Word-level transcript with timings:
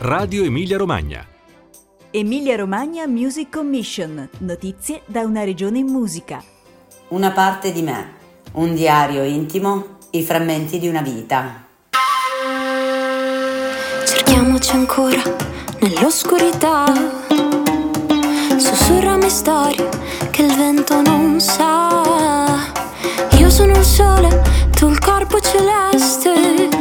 Radio 0.00 0.44
Emilia 0.44 0.76
Romagna. 0.76 1.26
Emilia 2.12 2.54
Romagna 2.54 3.04
Music 3.08 3.50
Commission. 3.50 4.28
Notizie 4.38 5.02
da 5.06 5.22
una 5.22 5.42
regione 5.42 5.78
in 5.78 5.86
musica. 5.86 6.40
Una 7.08 7.32
parte 7.32 7.72
di 7.72 7.82
me. 7.82 8.12
Un 8.52 8.76
diario 8.76 9.24
intimo. 9.24 9.96
I 10.10 10.22
frammenti 10.22 10.78
di 10.78 10.86
una 10.86 11.02
vita. 11.02 11.66
Cerchiamoci 14.06 14.70
ancora 14.70 15.20
nell'oscurità. 15.80 16.84
Sussurrami 18.56 19.28
storie 19.28 19.88
che 20.30 20.42
il 20.42 20.54
vento 20.54 21.02
non 21.02 21.40
sa. 21.40 22.56
Io 23.36 23.50
sono 23.50 23.76
il 23.76 23.84
sole, 23.84 24.42
tu 24.70 24.86
il 24.88 24.98
corpo 25.00 25.40
celeste. 25.40 26.77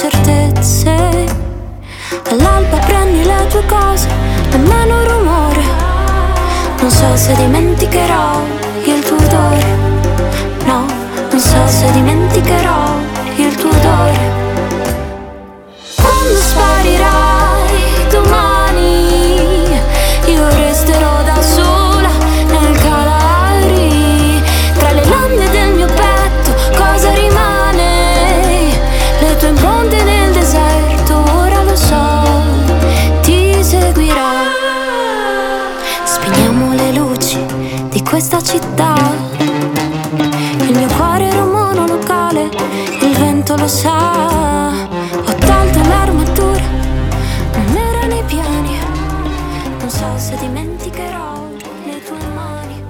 Certezze. 0.00 0.96
All'alba 2.30 2.78
prendi 2.78 3.22
le 3.22 3.46
tue 3.50 3.62
cose, 3.66 4.08
nemmeno 4.50 5.04
rumore. 5.04 5.62
Non 6.80 6.90
so 6.90 7.16
se 7.16 7.34
dimenticherò 7.34 8.40
il 8.84 9.04
tuo 9.04 9.16
odore. 9.16 9.76
No, 10.64 10.86
non 11.30 11.38
so 11.38 11.66
se 11.66 11.90
dimenticherò 11.90 12.96
il 13.36 13.54
tuo 13.56 13.68
odore. 13.68 14.39
Questa 38.20 38.42
città. 38.42 38.94
Il 40.68 40.76
mio 40.76 40.88
cuore 40.88 41.24
era 41.24 41.42
un 41.42 41.52
monolocale, 41.52 42.50
il 43.00 43.16
vento 43.16 43.56
lo 43.56 43.66
sa. 43.66 44.68
Ho 44.68 45.34
tolto 45.34 45.78
l'armatura, 45.88 46.62
non 47.54 47.76
era 47.76 48.06
nei 48.08 48.22
piani. 48.24 48.76
Non 49.78 49.88
so 49.88 50.04
se 50.18 50.36
dimenticherò 50.36 51.48
le 51.86 52.04
tue 52.04 52.18
mani. 52.34 52.84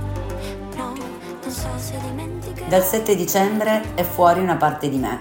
No, 0.77 0.95
non 1.43 1.53
so 1.53 1.69
se 1.77 1.95
dimenticherò. 2.05 2.67
Dal 2.67 2.83
7 2.83 3.15
dicembre 3.15 3.95
è 3.95 4.03
fuori 4.03 4.41
una 4.41 4.57
parte 4.57 4.89
di 4.89 4.97
me. 4.97 5.21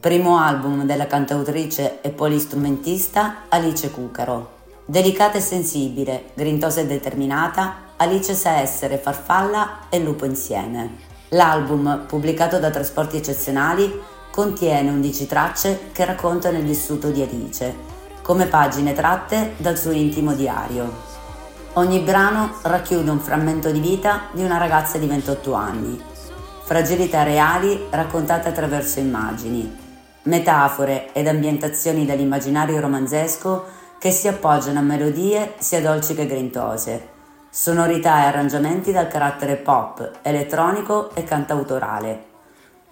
Primo 0.00 0.36
album 0.36 0.84
della 0.84 1.06
cantautrice 1.06 2.00
e 2.00 2.10
polistrumentista 2.10 3.42
Alice 3.50 3.88
Cucaro. 3.92 4.50
Delicata 4.84 5.38
e 5.38 5.40
sensibile, 5.40 6.30
grintosa 6.34 6.80
e 6.80 6.86
determinata, 6.86 7.83
Alice 7.96 8.34
sa 8.34 8.58
essere 8.58 8.98
farfalla 8.98 9.88
e 9.88 10.00
lupo 10.00 10.24
insieme. 10.24 10.96
L'album, 11.28 12.06
pubblicato 12.08 12.58
da 12.58 12.70
Trasporti 12.70 13.18
Eccezionali, 13.18 14.00
contiene 14.32 14.90
11 14.90 15.26
tracce 15.28 15.80
che 15.92 16.04
raccontano 16.04 16.58
il 16.58 16.64
vissuto 16.64 17.10
di 17.10 17.22
Alice, 17.22 17.72
come 18.20 18.46
pagine 18.46 18.94
tratte 18.94 19.54
dal 19.58 19.78
suo 19.78 19.92
intimo 19.92 20.34
diario. 20.34 21.12
Ogni 21.74 22.00
brano 22.00 22.56
racchiude 22.62 23.10
un 23.10 23.20
frammento 23.20 23.70
di 23.70 23.78
vita 23.78 24.22
di 24.32 24.42
una 24.42 24.58
ragazza 24.58 24.98
di 24.98 25.06
28 25.06 25.52
anni, 25.52 26.02
fragilità 26.64 27.22
reali 27.22 27.86
raccontate 27.90 28.48
attraverso 28.48 28.98
immagini, 28.98 29.72
metafore 30.22 31.12
ed 31.12 31.28
ambientazioni 31.28 32.04
dall'immaginario 32.04 32.80
romanzesco 32.80 33.64
che 34.00 34.10
si 34.10 34.26
appoggiano 34.26 34.80
a 34.80 34.82
melodie 34.82 35.54
sia 35.58 35.80
dolci 35.80 36.14
che 36.14 36.26
grintose, 36.26 37.12
sonorità 37.56 38.24
e 38.24 38.26
arrangiamenti 38.26 38.90
dal 38.90 39.06
carattere 39.06 39.54
pop, 39.54 40.18
elettronico 40.22 41.14
e 41.14 41.22
cantautorale. 41.22 42.24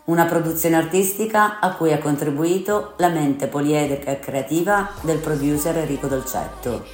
Una 0.04 0.24
produzione 0.24 0.76
artistica 0.76 1.58
a 1.58 1.74
cui 1.74 1.92
ha 1.92 1.98
contribuito 1.98 2.92
la 2.98 3.08
mente 3.08 3.48
poliedrica 3.48 4.12
e 4.12 4.20
creativa 4.20 4.90
del 5.00 5.18
producer 5.18 5.76
Enrico 5.78 6.06
Dolcetto. 6.06 6.86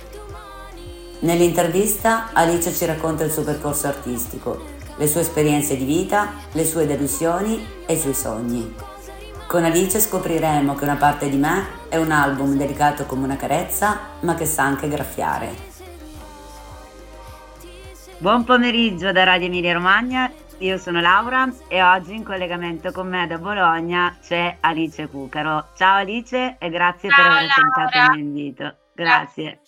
Nell'intervista 1.18 2.30
Alice 2.32 2.72
ci 2.72 2.86
racconta 2.86 3.24
il 3.24 3.30
suo 3.30 3.44
percorso 3.44 3.86
artistico, 3.86 4.62
le 4.96 5.06
sue 5.06 5.20
esperienze 5.20 5.76
di 5.76 5.84
vita, 5.84 6.32
le 6.52 6.64
sue 6.64 6.86
delusioni 6.86 7.62
e 7.84 7.92
i 7.92 8.00
suoi 8.00 8.14
sogni. 8.14 8.74
Con 9.46 9.64
Alice 9.64 10.00
scopriremo 10.00 10.74
che 10.74 10.84
una 10.84 10.96
parte 10.96 11.28
di 11.28 11.36
me 11.36 11.66
è 11.90 11.98
un 11.98 12.12
album 12.12 12.56
delicato 12.56 13.04
come 13.04 13.24
una 13.24 13.36
carezza, 13.36 13.98
ma 14.20 14.34
che 14.34 14.46
sa 14.46 14.62
anche 14.62 14.88
graffiare. 14.88 15.67
Buon 18.20 18.44
pomeriggio 18.44 19.12
da 19.12 19.24
Radio 19.24 19.46
Emilia 19.46 19.72
Romagna, 19.72 20.30
io 20.58 20.76
sono 20.76 21.00
Laura 21.00 21.48
e 21.68 21.82
oggi 21.82 22.14
in 22.14 22.24
collegamento 22.24 22.90
con 22.90 23.08
me 23.08 23.26
da 23.28 23.38
Bologna 23.38 24.16
c'è 24.20 24.56
Alice 24.60 25.06
Cucaro. 25.08 25.68
Ciao 25.76 25.96
Alice 25.98 26.56
e 26.58 26.68
grazie 26.68 27.08
per 27.08 27.18
Ciao, 27.18 27.30
aver 27.30 27.44
accettato 27.44 27.98
il 27.98 28.18
mio 28.18 28.28
invito. 28.28 28.76
Grazie. 28.92 29.60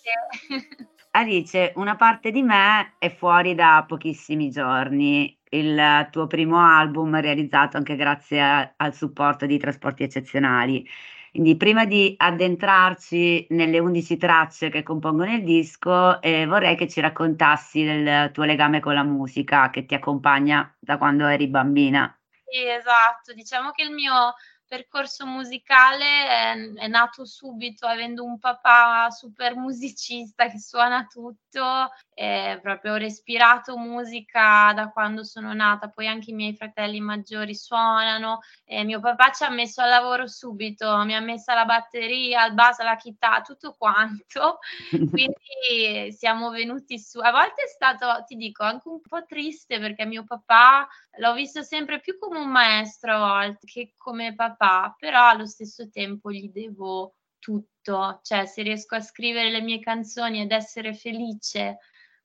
Grazie. 0.47 0.87
Alice, 1.11 1.71
una 1.75 1.95
parte 1.95 2.31
di 2.31 2.41
me 2.41 2.95
è 2.99 3.13
fuori 3.13 3.55
da 3.55 3.83
pochissimi 3.87 4.49
giorni. 4.49 5.37
Il 5.49 6.07
tuo 6.11 6.27
primo 6.27 6.59
album 6.59 7.19
realizzato 7.19 7.77
anche 7.77 7.95
grazie 7.95 8.41
a- 8.41 8.73
al 8.77 8.93
supporto 8.93 9.45
di 9.45 9.57
Trasporti 9.57 10.03
Eccezionali. 10.03 10.85
Quindi 11.31 11.55
prima 11.55 11.85
di 11.85 12.13
addentrarci 12.17 13.47
nelle 13.51 13.79
11 13.79 14.17
tracce 14.17 14.69
che 14.69 14.83
compongono 14.83 15.33
il 15.33 15.45
disco, 15.45 16.21
eh, 16.21 16.45
vorrei 16.45 16.75
che 16.75 16.89
ci 16.89 16.99
raccontassi 16.99 17.85
del 17.85 18.31
tuo 18.31 18.43
legame 18.43 18.81
con 18.81 18.93
la 18.93 19.03
musica 19.03 19.69
che 19.69 19.85
ti 19.85 19.93
accompagna 19.93 20.75
da 20.77 20.97
quando 20.97 21.25
eri 21.27 21.47
bambina. 21.47 22.13
Sì, 22.43 22.67
esatto. 22.67 23.33
Diciamo 23.33 23.71
che 23.71 23.83
il 23.83 23.91
mio 23.91 24.33
percorso 24.71 25.25
musicale 25.25 26.05
è, 26.05 26.73
è 26.75 26.87
nato 26.87 27.25
subito 27.25 27.85
avendo 27.85 28.23
un 28.23 28.39
papà 28.39 29.09
super 29.09 29.53
musicista 29.57 30.47
che 30.47 30.59
suona 30.59 31.05
tutto, 31.11 31.89
e 32.13 32.57
proprio 32.61 32.93
ho 32.93 32.97
respirato 32.97 33.75
musica 33.77 34.71
da 34.73 34.89
quando 34.89 35.25
sono 35.25 35.53
nata, 35.53 35.89
poi 35.89 36.07
anche 36.07 36.29
i 36.29 36.35
miei 36.35 36.55
fratelli 36.55 37.01
maggiori 37.01 37.53
suonano 37.53 38.39
e 38.63 38.83
mio 38.83 38.99
papà 38.99 39.31
ci 39.31 39.43
ha 39.43 39.49
messo 39.49 39.81
al 39.81 39.89
lavoro 39.89 40.27
subito, 40.27 41.03
mi 41.03 41.15
ha 41.15 41.19
messo 41.19 41.53
la 41.53 41.65
batteria, 41.65 42.45
il 42.45 42.53
basso, 42.53 42.83
la 42.83 42.95
chitarra, 42.95 43.41
tutto 43.41 43.75
quanto. 43.77 44.59
Quindi 44.89 46.13
siamo 46.13 46.51
venuti 46.51 46.97
su. 46.99 47.19
A 47.19 47.31
volte 47.31 47.63
è 47.63 47.67
stato, 47.67 48.23
ti 48.25 48.35
dico, 48.35 48.63
anche 48.63 48.87
un 48.87 49.01
po' 49.01 49.25
triste 49.25 49.79
perché 49.79 50.05
mio 50.05 50.23
papà 50.23 50.87
l'ho 51.17 51.33
visto 51.33 51.61
sempre 51.63 51.99
più 51.99 52.17
come 52.17 52.39
un 52.39 52.49
maestro 52.49 53.15
a 53.15 53.17
volte 53.17 53.65
che 53.65 53.93
come 53.97 54.33
papà, 54.35 54.60
però 54.97 55.27
allo 55.27 55.45
stesso 55.45 55.89
tempo 55.89 56.31
gli 56.31 56.49
devo 56.49 57.15
tutto. 57.39 58.19
Cioè, 58.23 58.45
se 58.45 58.61
riesco 58.61 58.95
a 58.95 59.01
scrivere 59.01 59.49
le 59.49 59.61
mie 59.61 59.79
canzoni 59.79 60.41
ed 60.41 60.51
essere 60.51 60.93
felice 60.93 61.79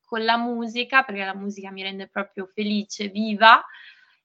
con 0.05 0.25
la 0.25 0.37
musica, 0.37 1.03
perché 1.03 1.25
la 1.25 1.35
musica 1.35 1.71
mi 1.71 1.83
rende 1.83 2.09
proprio 2.09 2.47
felice, 2.47 3.09
viva, 3.09 3.63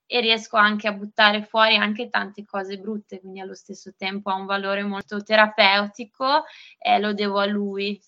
e 0.06 0.20
riesco 0.20 0.56
anche 0.56 0.88
a 0.88 0.92
buttare 0.92 1.42
fuori 1.44 1.76
anche 1.76 2.08
tante 2.08 2.44
cose 2.44 2.78
brutte, 2.78 3.20
quindi 3.20 3.40
allo 3.40 3.54
stesso 3.54 3.94
tempo 3.96 4.30
ha 4.30 4.34
un 4.34 4.46
valore 4.46 4.82
molto 4.82 5.22
terapeutico 5.22 6.44
e 6.78 6.98
lo 6.98 7.14
devo 7.14 7.38
a 7.38 7.46
lui 7.46 8.00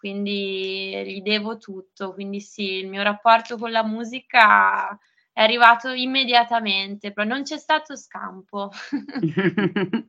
quindi 0.00 0.90
gli 1.04 1.20
devo 1.20 1.58
tutto. 1.58 2.14
Quindi 2.14 2.40
sì, 2.40 2.72
il 2.78 2.88
mio 2.88 3.02
rapporto 3.02 3.58
con 3.58 3.70
la 3.70 3.84
musica 3.84 4.98
è 5.32 5.42
arrivato 5.42 5.90
immediatamente, 5.90 7.12
però 7.12 7.28
non 7.28 7.42
c'è 7.42 7.58
stato 7.58 7.96
scampo. 7.96 8.70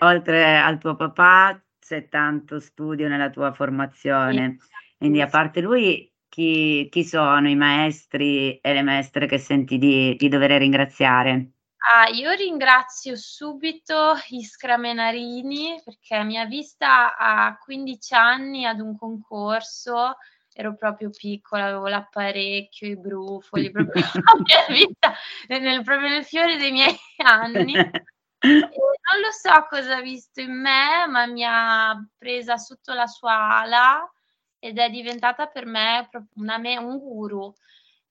Oltre 0.00 0.56
al 0.58 0.78
tuo 0.78 0.96
papà 0.96 1.60
c'è 1.78 2.08
tanto 2.08 2.60
studio 2.60 3.08
nella 3.08 3.30
tua 3.30 3.52
formazione, 3.52 4.58
quindi 4.98 5.20
a 5.20 5.26
parte 5.26 5.60
lui 5.60 6.12
chi, 6.28 6.88
chi 6.90 7.04
sono 7.04 7.48
i 7.48 7.56
maestri 7.56 8.58
e 8.58 8.72
le 8.72 8.82
maestre 8.82 9.26
che 9.26 9.38
senti 9.38 9.78
di, 9.78 10.14
di 10.16 10.28
dover 10.28 10.50
ringraziare? 10.52 11.52
Ah, 11.88 12.08
io 12.08 12.32
ringrazio 12.32 13.14
subito 13.14 14.14
Iskra 14.30 14.76
Menarini 14.76 15.80
perché 15.84 16.24
mi 16.24 16.36
ha 16.36 16.44
vista 16.44 17.16
a 17.16 17.56
15 17.56 18.14
anni 18.14 18.66
ad 18.66 18.80
un 18.80 18.98
concorso, 18.98 20.16
ero 20.58 20.74
proprio 20.74 21.10
piccola, 21.10 21.66
avevo 21.66 21.86
l'apparecchio, 21.86 22.88
i 22.88 22.96
brufoli, 22.96 23.70
proprio 23.70 24.00
la 24.00 24.42
mia 24.42 24.64
vita 24.74 25.14
nel, 25.48 25.82
proprio 25.84 26.08
nel 26.08 26.24
fiore 26.24 26.56
dei 26.56 26.72
miei 26.72 26.96
anni. 27.22 27.74
E 27.74 27.90
non 28.38 29.20
lo 29.20 29.30
so 29.32 29.66
cosa 29.68 29.96
ha 29.98 30.00
visto 30.00 30.40
in 30.40 30.58
me, 30.58 31.06
ma 31.08 31.26
mi 31.26 31.44
ha 31.44 31.94
presa 32.16 32.56
sotto 32.56 32.94
la 32.94 33.06
sua 33.06 33.58
ala 33.58 34.10
ed 34.58 34.78
è 34.78 34.88
diventata 34.88 35.46
per 35.46 35.66
me 35.66 36.08
proprio 36.10 36.30
una 36.36 36.56
me- 36.56 36.78
un 36.78 36.98
guru. 36.98 37.52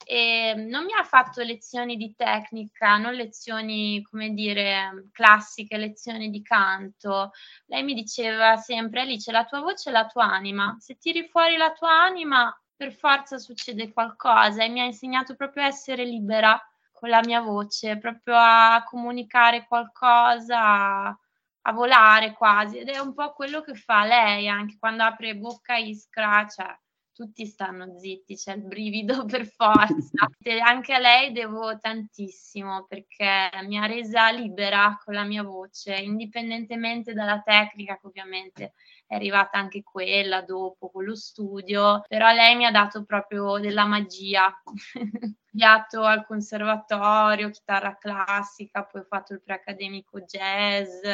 E 0.08 0.54
non 0.56 0.86
mi 0.86 0.94
ha 0.94 1.04
fatto 1.04 1.42
lezioni 1.42 1.98
di 1.98 2.14
tecnica, 2.16 2.98
non 2.98 3.14
lezioni, 3.14 4.04
come 4.04 4.30
dire, 4.30 5.10
classiche, 5.12 5.78
lezioni 5.78 6.30
di 6.30 6.44
canto. 6.44 7.32
Lei 7.66 7.84
mi 7.84 7.96
diceva 7.96 8.56
sempre, 8.58 9.02
Alice, 9.02 9.32
la 9.32 9.46
tua 9.46 9.62
voce 9.62 9.90
è 9.90 9.92
la 9.92 10.06
tua 10.06 10.26
anima. 10.26 10.76
Se 10.80 10.98
tiri 10.98 11.28
fuori 11.28 11.58
la 11.58 11.72
tua 11.72 12.04
anima, 12.04 12.56
per 12.76 12.94
forza 12.94 13.40
succede 13.40 13.92
qualcosa 13.92 14.64
e 14.64 14.70
mi 14.70 14.80
ha 14.82 14.86
insegnato 14.86 15.36
proprio 15.36 15.64
a 15.64 15.68
essere 15.68 16.06
libera 16.06 16.62
con 16.92 17.10
la 17.10 17.22
mia 17.24 17.42
voce, 17.42 17.98
proprio 17.98 18.36
a 18.38 18.84
comunicare 18.88 19.66
qualcosa, 19.68 21.08
a, 21.08 21.72
volare 21.74 22.34
quasi. 22.34 22.78
Ed 22.78 22.90
è 22.90 23.00
un 23.00 23.14
po' 23.16 23.34
quello 23.34 23.62
che 23.62 23.74
fa 23.74 24.06
lei 24.06 24.48
anche 24.48 24.78
quando 24.78 25.04
apre 25.04 25.36
bocca 25.36 25.78
iskra, 25.78 26.46
cioè 26.48 26.78
tutti 27.16 27.46
stanno 27.46 27.98
zitti, 27.98 28.36
c'è 28.36 28.54
il 28.54 28.64
brivido 28.64 29.24
per 29.26 29.46
forza. 29.48 30.28
anche 30.64 30.94
a 30.94 31.00
lei 31.00 31.32
devo 31.32 31.80
tantissimo 31.80 32.86
perché 32.86 33.50
mi 33.64 33.78
ha 33.80 33.86
resa 33.86 34.30
libera 34.30 35.00
con 35.04 35.14
la 35.14 35.24
mia 35.24 35.42
voce, 35.42 35.96
indipendentemente 35.96 37.14
dalla 37.14 37.42
tecnica 37.42 37.98
che 37.98 38.08
ovviamente 38.08 38.74
è 39.08 39.16
arrivata 39.16 39.58
anche 39.58 39.82
quella 39.82 40.42
dopo 40.42 40.90
con 40.92 41.06
lo 41.06 41.16
studio, 41.16 42.02
però 42.08 42.32
lei 42.34 42.56
mi 42.56 42.66
ha 42.66 42.72
dato 42.72 43.06
proprio 43.06 43.60
della 43.60 43.86
magia. 43.86 44.54
studiato 45.56 46.04
al 46.04 46.26
conservatorio, 46.26 47.50
chitarra 47.50 47.98
classica, 47.98 48.84
poi 48.84 49.02
ho 49.02 49.06
fatto 49.08 49.32
il 49.32 49.42
preaccademico 49.42 50.20
jazz, 50.20 51.06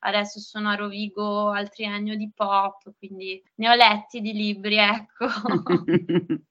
adesso 0.00 0.38
sono 0.40 0.70
a 0.70 0.74
Rovigo 0.74 1.50
al 1.50 1.70
triennio 1.70 2.16
di 2.16 2.30
pop, 2.34 2.92
quindi 2.98 3.42
ne 3.56 3.68
ho 3.68 3.74
letti 3.74 4.20
di 4.20 4.32
libri, 4.32 4.76
ecco. 4.76 5.26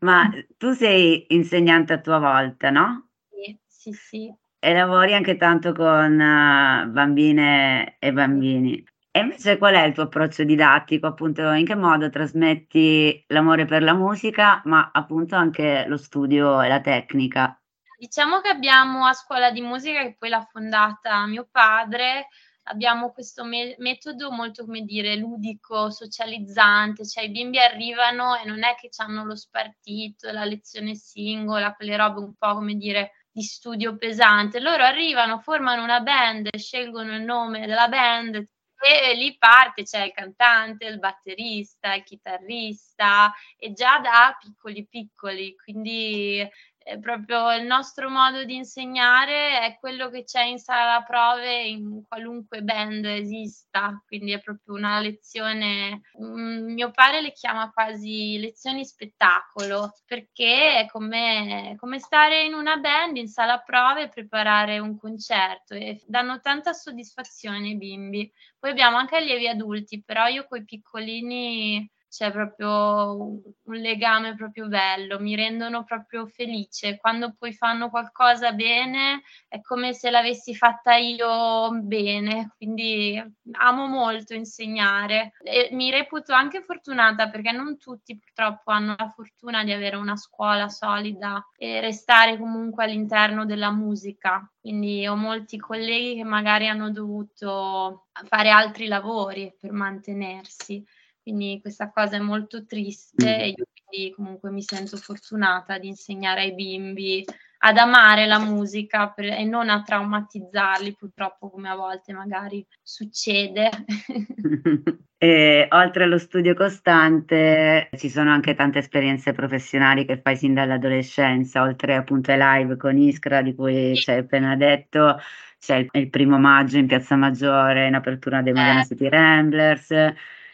Ma 0.00 0.30
tu 0.56 0.72
sei 0.72 1.26
insegnante 1.30 1.92
a 1.94 2.00
tua 2.00 2.18
volta, 2.18 2.70
no? 2.70 3.08
Sì, 3.28 3.58
sì, 3.66 3.92
sì. 3.92 4.34
E 4.62 4.72
lavori 4.74 5.14
anche 5.14 5.36
tanto 5.36 5.72
con 5.72 6.12
uh, 6.12 6.90
bambine 6.90 7.96
e 7.98 8.12
bambini. 8.12 8.84
E 9.12 9.20
invece 9.20 9.58
qual 9.58 9.74
è 9.74 9.82
il 9.82 9.92
tuo 9.92 10.04
approccio 10.04 10.44
didattico? 10.44 11.06
Appunto, 11.06 11.50
in 11.50 11.64
che 11.64 11.74
modo 11.74 12.10
trasmetti 12.10 13.24
l'amore 13.28 13.64
per 13.64 13.82
la 13.82 13.94
musica, 13.94 14.60
ma 14.66 14.90
appunto 14.92 15.34
anche 15.34 15.84
lo 15.88 15.96
studio 15.96 16.62
e 16.62 16.68
la 16.68 16.80
tecnica? 16.80 17.60
Diciamo 17.98 18.40
che 18.40 18.48
abbiamo 18.48 19.04
a 19.06 19.12
scuola 19.12 19.50
di 19.50 19.62
musica, 19.62 20.02
che 20.02 20.14
poi 20.16 20.28
l'ha 20.28 20.46
fondata 20.48 21.26
mio 21.26 21.48
padre, 21.50 22.28
abbiamo 22.70 23.12
questo 23.12 23.44
me- 23.44 23.74
metodo 23.78 24.30
molto, 24.30 24.64
come 24.64 24.82
dire, 24.82 25.16
ludico, 25.16 25.90
socializzante, 25.90 27.06
cioè 27.06 27.24
i 27.24 27.30
bimbi 27.30 27.58
arrivano 27.58 28.36
e 28.36 28.44
non 28.46 28.62
è 28.62 28.74
che 28.76 28.88
hanno 28.96 29.24
lo 29.24 29.36
spartito, 29.36 30.30
la 30.30 30.44
lezione 30.44 30.94
singola, 30.94 31.74
quelle 31.74 31.96
robe 31.96 32.20
un 32.20 32.34
po', 32.34 32.54
come 32.54 32.74
dire, 32.74 33.12
di 33.30 33.42
studio 33.42 33.96
pesante. 33.96 34.60
Loro 34.60 34.84
arrivano, 34.84 35.40
formano 35.40 35.82
una 35.82 36.00
band, 36.00 36.48
scelgono 36.56 37.16
il 37.16 37.22
nome 37.22 37.66
della 37.66 37.88
band 37.88 38.48
e 38.82 39.14
lì 39.14 39.36
parte, 39.36 39.82
c'è 39.82 40.06
il 40.06 40.12
cantante, 40.12 40.86
il 40.86 40.98
batterista, 40.98 41.94
il 41.94 42.02
chitarrista 42.02 43.30
e 43.58 43.72
già 43.72 43.98
da 43.98 44.34
piccoli 44.40 44.86
piccoli, 44.86 45.54
quindi 45.54 46.48
proprio 46.98 47.54
il 47.54 47.64
nostro 47.66 48.10
modo 48.10 48.44
di 48.44 48.56
insegnare 48.56 49.60
è 49.60 49.78
quello 49.78 50.08
che 50.10 50.24
c'è 50.24 50.42
in 50.42 50.58
sala 50.58 51.02
prove 51.02 51.62
in 51.62 52.02
qualunque 52.08 52.62
band 52.62 53.04
esista, 53.04 54.02
quindi 54.06 54.32
è 54.32 54.40
proprio 54.40 54.74
una 54.74 55.00
lezione, 55.00 56.02
mm, 56.20 56.72
mio 56.72 56.90
padre 56.90 57.20
le 57.20 57.32
chiama 57.32 57.70
quasi 57.70 58.38
lezioni 58.38 58.84
spettacolo, 58.84 59.92
perché 60.06 60.80
è 60.80 60.86
come, 60.86 61.76
come 61.78 61.98
stare 61.98 62.44
in 62.44 62.54
una 62.54 62.76
band 62.76 63.16
in 63.16 63.28
sala 63.28 63.58
prove 63.60 64.02
e 64.02 64.08
preparare 64.08 64.78
un 64.78 64.98
concerto 64.98 65.74
e 65.74 66.02
danno 66.06 66.40
tanta 66.40 66.72
soddisfazione 66.72 67.68
ai 67.68 67.76
bimbi. 67.76 68.30
Poi 68.58 68.70
abbiamo 68.70 68.96
anche 68.96 69.16
allievi 69.16 69.48
adulti, 69.48 70.02
però 70.02 70.26
io 70.26 70.46
con 70.48 70.58
i 70.58 70.64
piccolini 70.64 71.90
c'è 72.10 72.32
proprio 72.32 73.14
un 73.14 73.74
legame 73.76 74.34
proprio 74.34 74.66
bello, 74.66 75.20
mi 75.20 75.36
rendono 75.36 75.84
proprio 75.84 76.26
felice. 76.26 76.98
Quando 76.98 77.34
poi 77.38 77.52
fanno 77.52 77.88
qualcosa 77.88 78.52
bene 78.52 79.22
è 79.46 79.60
come 79.60 79.92
se 79.92 80.10
l'avessi 80.10 80.54
fatta 80.56 80.96
io 80.96 81.70
bene, 81.82 82.52
quindi 82.56 83.22
amo 83.52 83.86
molto 83.86 84.34
insegnare 84.34 85.34
e 85.44 85.68
mi 85.70 85.90
reputo 85.90 86.32
anche 86.32 86.62
fortunata 86.62 87.30
perché 87.30 87.52
non 87.52 87.78
tutti 87.78 88.18
purtroppo 88.18 88.72
hanno 88.72 88.96
la 88.98 89.12
fortuna 89.14 89.62
di 89.62 89.72
avere 89.72 89.94
una 89.94 90.16
scuola 90.16 90.68
solida 90.68 91.46
e 91.56 91.80
restare 91.80 92.36
comunque 92.36 92.84
all'interno 92.84 93.44
della 93.44 93.70
musica. 93.70 94.50
Quindi 94.60 95.06
ho 95.06 95.14
molti 95.14 95.58
colleghi 95.58 96.16
che 96.16 96.24
magari 96.24 96.66
hanno 96.66 96.90
dovuto 96.90 98.08
fare 98.24 98.50
altri 98.50 98.88
lavori 98.88 99.54
per 99.58 99.70
mantenersi 99.70 100.84
quindi 101.30 101.60
questa 101.60 101.90
cosa 101.90 102.16
è 102.16 102.20
molto 102.20 102.66
triste 102.66 103.24
mm. 103.24 103.40
e 103.40 103.48
io 103.48 103.64
quindi 103.84 104.12
comunque 104.12 104.50
mi 104.50 104.62
sento 104.62 104.96
fortunata 104.96 105.78
di 105.78 105.86
insegnare 105.86 106.42
ai 106.42 106.54
bimbi 106.54 107.24
ad 107.62 107.76
amare 107.76 108.26
la 108.26 108.38
musica 108.38 109.10
per, 109.10 109.26
e 109.26 109.44
non 109.44 109.68
a 109.68 109.82
traumatizzarli 109.82 110.96
purtroppo 110.96 111.50
come 111.50 111.68
a 111.68 111.76
volte 111.76 112.12
magari 112.12 112.66
succede. 112.82 113.68
e, 115.18 115.68
oltre 115.70 116.04
allo 116.04 116.18
studio 116.18 116.54
costante 116.54 117.90
ci 117.96 118.08
sono 118.08 118.30
anche 118.30 118.54
tante 118.54 118.78
esperienze 118.78 119.32
professionali 119.32 120.06
che 120.06 120.20
fai 120.22 120.36
sin 120.36 120.54
dall'adolescenza, 120.54 121.62
oltre 121.62 121.96
appunto 121.96 122.32
ai 122.32 122.38
live 122.38 122.76
con 122.78 122.96
Iskra 122.96 123.42
di 123.42 123.54
cui 123.54 123.94
ci 123.94 124.10
hai 124.10 124.18
appena 124.18 124.56
detto, 124.56 125.18
c'è 125.58 125.76
il, 125.76 125.88
il 125.92 126.08
primo 126.08 126.38
maggio 126.38 126.78
in 126.78 126.86
Piazza 126.86 127.14
Maggiore 127.14 127.88
in 127.88 127.94
apertura 127.94 128.40
dei 128.40 128.54
eh. 128.54 128.84
City 128.86 129.06
Ramblers 129.06 129.92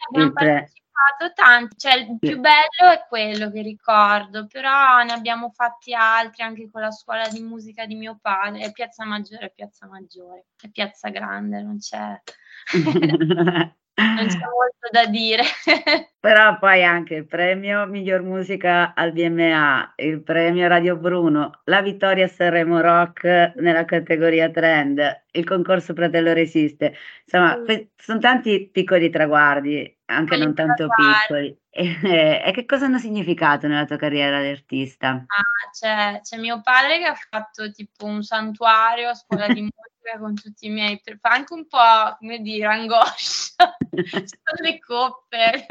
abbiamo 0.09 0.31
partecipato 0.31 1.33
tanti, 1.33 1.77
cioè 1.77 1.95
il 1.95 2.17
più 2.19 2.39
bello 2.39 2.91
è 2.91 3.05
quello 3.07 3.51
che 3.51 3.61
ricordo, 3.61 4.47
però 4.47 5.03
ne 5.03 5.13
abbiamo 5.13 5.51
fatti 5.51 5.93
altri 5.93 6.43
anche 6.43 6.69
con 6.69 6.81
la 6.81 6.91
scuola 6.91 7.27
di 7.27 7.41
musica 7.41 7.85
di 7.85 7.95
mio 7.95 8.17
padre, 8.21 8.61
è 8.61 8.71
Piazza 8.71 9.05
Maggiore, 9.05 9.47
è 9.47 9.51
Piazza 9.53 9.87
Maggiore, 9.87 10.47
è 10.59 10.69
Piazza 10.69 11.09
Grande, 11.09 11.61
non 11.61 11.77
c'è... 11.77 12.21
non 14.03 14.27
c'è 14.27 14.37
molto 14.37 14.89
da 14.91 15.05
dire. 15.05 15.43
Però 16.19 16.57
poi 16.59 16.83
anche 16.83 17.15
il 17.15 17.25
premio 17.25 17.85
miglior 17.87 18.21
musica 18.21 18.93
al 18.93 19.11
BMA, 19.11 19.93
il 19.97 20.21
premio 20.21 20.67
Radio 20.67 20.97
Bruno, 20.97 21.61
la 21.65 21.81
vittoria 21.81 22.27
Sanremo 22.27 22.81
Rock 22.81 23.53
nella 23.55 23.85
categoria 23.85 24.49
trend, 24.49 25.23
il 25.31 25.45
concorso 25.45 25.93
Fratello 25.93 26.33
Resiste. 26.33 26.95
Insomma, 27.23 27.57
mm. 27.57 27.75
sono 27.95 28.19
tanti 28.19 28.69
piccoli 28.71 29.09
traguardi, 29.09 29.96
anche 30.07 30.37
non 30.37 30.53
tanto 30.53 30.87
piccoli. 30.87 31.57
E, 31.69 31.97
e, 32.45 32.51
che 32.51 32.65
cosa 32.65 32.85
hanno 32.85 32.99
significato 32.99 33.67
nella 33.67 33.85
tua 33.85 33.97
carriera 33.97 34.41
di 34.41 34.49
artista? 34.49 35.25
Ah, 35.27 35.69
c'è, 35.71 36.21
c'è 36.21 36.37
mio 36.37 36.61
padre 36.61 36.99
che 36.99 37.05
ha 37.05 37.15
fatto 37.15 37.71
tipo 37.71 38.05
un 38.05 38.23
santuario 38.23 39.09
a 39.09 39.15
scuola 39.15 39.47
di 39.47 39.61
musica 39.69 40.17
con 40.19 40.33
tutti 40.35 40.67
i 40.67 40.69
miei, 40.69 41.01
fa 41.19 41.29
anche 41.29 41.53
un 41.53 41.67
po', 41.67 42.15
come 42.19 42.39
dire, 42.39 42.65
angoscia, 42.65 43.77
sono 43.89 44.61
le 44.61 44.79
coppe, 44.79 45.65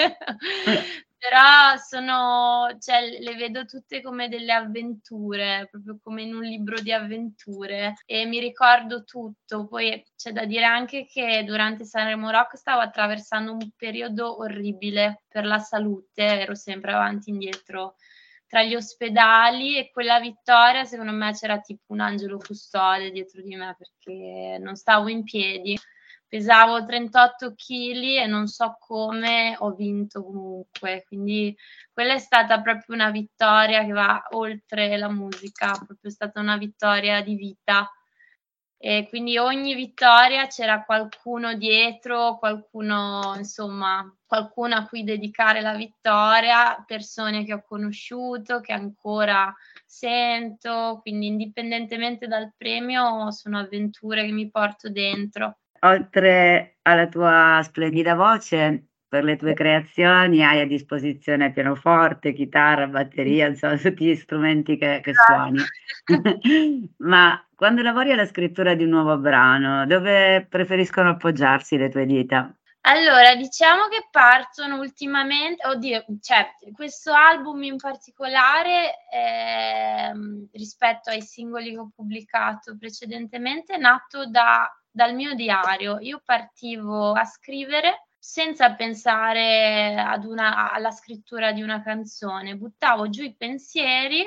però 1.29 1.77
sono, 1.77 2.77
cioè, 2.79 3.19
le 3.19 3.35
vedo 3.35 3.65
tutte 3.65 4.01
come 4.01 4.29
delle 4.29 4.53
avventure, 4.53 5.67
proprio 5.69 5.99
come 6.01 6.23
in 6.23 6.33
un 6.33 6.43
libro 6.43 6.81
di 6.81 6.93
avventure 6.93 7.95
e 8.07 8.27
mi 8.27 8.39
ricordo 8.39 9.03
tutto. 9.03 9.67
Poi 9.67 10.05
c'è 10.15 10.31
da 10.31 10.45
dire 10.45 10.65
anche 10.65 11.05
che 11.05 11.43
durante 11.45 11.85
Sanremo 11.85 12.31
Rock 12.31 12.57
stavo 12.57 12.81
attraversando 12.81 13.53
un 13.53 13.71
periodo 13.77 14.39
orribile 14.39 15.25
per 15.27 15.45
la 15.47 15.59
salute, 15.59 16.23
ero 16.23 16.55
sempre 16.55 16.93
avanti 16.93 17.31
e 17.31 17.33
indietro 17.33 17.97
tra 18.47 18.63
gli 18.63 18.77
ospedali 18.77 19.77
e 19.77 19.91
quella 19.91 20.21
vittoria 20.21 20.85
secondo 20.85 21.11
me 21.11 21.33
c'era 21.33 21.59
tipo 21.59 21.93
un 21.93 21.99
angelo 21.99 22.39
custode 22.39 23.11
dietro 23.11 23.43
di 23.43 23.57
me 23.57 23.75
perché 23.77 24.59
non 24.61 24.77
stavo 24.77 25.09
in 25.09 25.25
piedi 25.25 25.77
pesavo 26.29 26.85
38 26.85 27.55
kg 27.55 28.23
e 28.23 28.27
non 28.27 28.47
so 28.47 28.77
come 28.81 29.57
ho 29.59 29.73
vinto 29.73 30.25
comunque. 30.25 31.05
Quindi 31.07 31.57
quella 31.93 32.15
è 32.15 32.19
stata 32.19 32.61
proprio 32.61 32.95
una 32.97 33.11
vittoria 33.11 33.85
che 33.85 33.93
va 33.93 34.23
oltre 34.33 34.97
la 34.97 35.11
musica 35.11 35.73
proprio 35.73 36.11
stata 36.11 36.41
una 36.41 36.57
vittoria 36.57 37.23
di 37.23 37.35
vita. 37.35 37.91
E 38.79 39.07
quindi 39.09 39.39
ogni 39.39 39.75
vittoria 39.75 40.47
c'era 40.47 40.85
qualcuno 40.85 41.55
dietro, 41.55 42.37
qualcuno, 42.39 43.35
insomma, 43.37 44.05
qualcuno 44.27 44.75
a 44.77 44.87
cui 44.87 45.03
dedicare 45.03 45.63
la 45.63 45.75
vittoria, 45.75 46.85
persone 46.87 47.45
che 47.45 47.55
ho 47.55 47.65
conosciuto, 47.67 48.61
che 48.61 48.73
ancora 48.75 49.53
sento, 49.87 50.99
quindi 51.01 51.27
indipendentemente 51.27 52.27
dal 52.27 52.53
premio 52.55 53.31
sono 53.31 53.59
avventure 53.59 54.27
che 54.27 54.33
mi 54.33 54.51
porto 54.51 54.91
dentro. 54.91 55.59
Oltre 55.81 56.79
alla 56.83 57.07
tua 57.09 57.61
splendida 57.63 58.15
voce, 58.15 58.89
per 59.09 59.25
le 59.25 59.37
tue 59.37 59.55
creazioni 59.55 60.45
hai 60.45 60.61
a 60.61 60.67
disposizione 60.67 61.53
pianoforte, 61.53 62.33
chitarra, 62.33 62.87
batteria, 62.87 63.47
insomma 63.47 63.77
tutti 63.77 64.05
gli 64.05 64.17
strumenti 64.17 64.77
che 64.77 65.01
che 65.03 65.13
suoni. 65.15 65.61
Ma 66.99 67.47
quando 67.55 67.83
lavori 67.83 68.13
alla 68.13 68.27
scrittura 68.27 68.75
di 68.75 68.85
un 68.85 68.91
nuovo 68.91 69.17
brano, 69.19 69.87
dove 69.87 70.47
preferiscono 70.49 71.11
appoggiarsi 71.11 71.77
le 71.77 71.89
tue 71.89 72.05
dita? 72.05 72.55
Allora, 72.89 73.35
diciamo 73.35 73.89
che 73.89 74.07
partono 74.13 74.79
ultimamente, 74.79 75.67
oddio, 75.67 76.05
cioè, 76.21 76.53
questo 76.73 77.13
album 77.13 77.65
in 77.65 77.79
particolare, 77.79 79.07
ehm, 79.13 80.49
rispetto 80.53 81.11
ai 81.11 81.21
singoli 81.21 81.71
che 81.71 81.79
ho 81.79 81.91
pubblicato 81.93 82.77
precedentemente, 82.79 83.75
è 83.75 83.79
nato 83.79 84.27
da, 84.27 84.71
dal 84.97 85.15
mio 85.15 85.35
diario. 85.35 85.99
Io 86.01 86.23
partivo 86.25 87.13
a 87.13 87.25
scrivere 87.25 88.07
senza 88.19 88.75
pensare 88.75 89.95
una, 90.25 90.73
alla 90.73 90.91
scrittura 90.91 91.53
di 91.53 91.61
una 91.61 91.83
canzone, 91.83 92.57
buttavo 92.57 93.11
giù 93.11 93.23
i 93.23 93.37
pensieri 93.37 94.27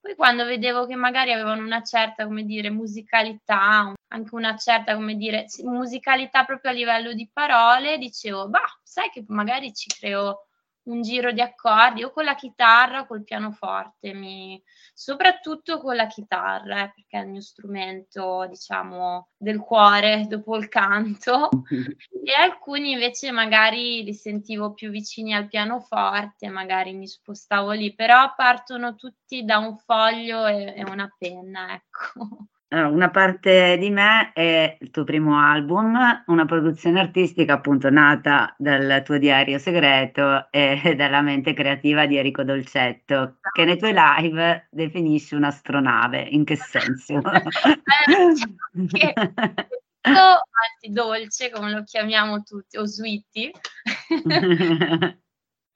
poi 0.00 0.14
quando 0.14 0.46
vedevo 0.46 0.86
che 0.86 0.96
magari 0.96 1.30
avevano 1.30 1.62
una 1.62 1.82
certa, 1.82 2.24
come 2.24 2.44
dire, 2.44 2.70
musicalità, 2.70 3.92
anche 4.08 4.34
una 4.34 4.56
certa, 4.56 4.94
come 4.94 5.14
dire, 5.14 5.44
musicalità 5.64 6.44
proprio 6.44 6.70
a 6.70 6.74
livello 6.74 7.12
di 7.12 7.28
parole, 7.30 7.98
dicevo, 7.98 8.48
bah, 8.48 8.80
sai 8.82 9.10
che 9.10 9.22
magari 9.28 9.74
ci 9.74 9.88
creo 9.90 10.46
un 10.90 11.02
giro 11.02 11.32
di 11.32 11.40
accordi 11.40 12.02
o 12.02 12.10
con 12.10 12.24
la 12.24 12.34
chitarra 12.34 13.00
o 13.00 13.06
col 13.06 13.24
pianoforte, 13.24 14.12
mi... 14.12 14.62
soprattutto 14.92 15.80
con 15.80 15.94
la 15.96 16.06
chitarra, 16.06 16.84
eh, 16.84 16.92
perché 16.94 17.18
è 17.18 17.22
il 17.22 17.28
mio 17.28 17.40
strumento, 17.40 18.46
diciamo, 18.48 19.28
del 19.36 19.60
cuore 19.60 20.26
dopo 20.28 20.56
il 20.56 20.68
canto, 20.68 21.48
e 22.24 22.32
alcuni 22.32 22.92
invece 22.92 23.30
magari 23.30 24.02
li 24.02 24.14
sentivo 24.14 24.72
più 24.72 24.90
vicini 24.90 25.34
al 25.34 25.48
pianoforte, 25.48 26.48
magari 26.48 26.92
mi 26.92 27.06
spostavo 27.06 27.70
lì, 27.72 27.94
però 27.94 28.34
partono 28.34 28.94
tutti 28.94 29.44
da 29.44 29.58
un 29.58 29.76
foglio 29.76 30.46
e, 30.46 30.74
e 30.76 30.84
una 30.84 31.08
penna, 31.18 31.72
ecco. 31.74 32.46
Una 32.70 33.10
parte 33.10 33.76
di 33.78 33.90
me 33.90 34.32
è 34.32 34.76
il 34.80 34.90
tuo 34.90 35.02
primo 35.02 35.38
album, 35.38 36.22
una 36.26 36.44
produzione 36.44 37.00
artistica 37.00 37.54
appunto 37.54 37.90
nata 37.90 38.54
dal 38.56 39.02
tuo 39.04 39.18
diario 39.18 39.58
segreto 39.58 40.50
e 40.50 40.94
dalla 40.96 41.20
mente 41.20 41.52
creativa 41.52 42.06
di 42.06 42.16
Enrico 42.16 42.44
Dolcetto, 42.44 43.38
che 43.52 43.64
nei 43.64 43.76
tuoi 43.76 43.92
live 43.94 44.68
definisce 44.70 45.34
un'astronave. 45.34 46.20
In 46.20 46.44
che 46.44 46.54
senso? 46.56 47.14
eh, 47.20 49.12
anzi 50.02 50.88
dolce, 50.90 51.50
come 51.50 51.72
lo 51.72 51.82
chiamiamo 51.82 52.42
tutti, 52.42 52.76
o 52.76 52.86
sweetie. 52.86 53.50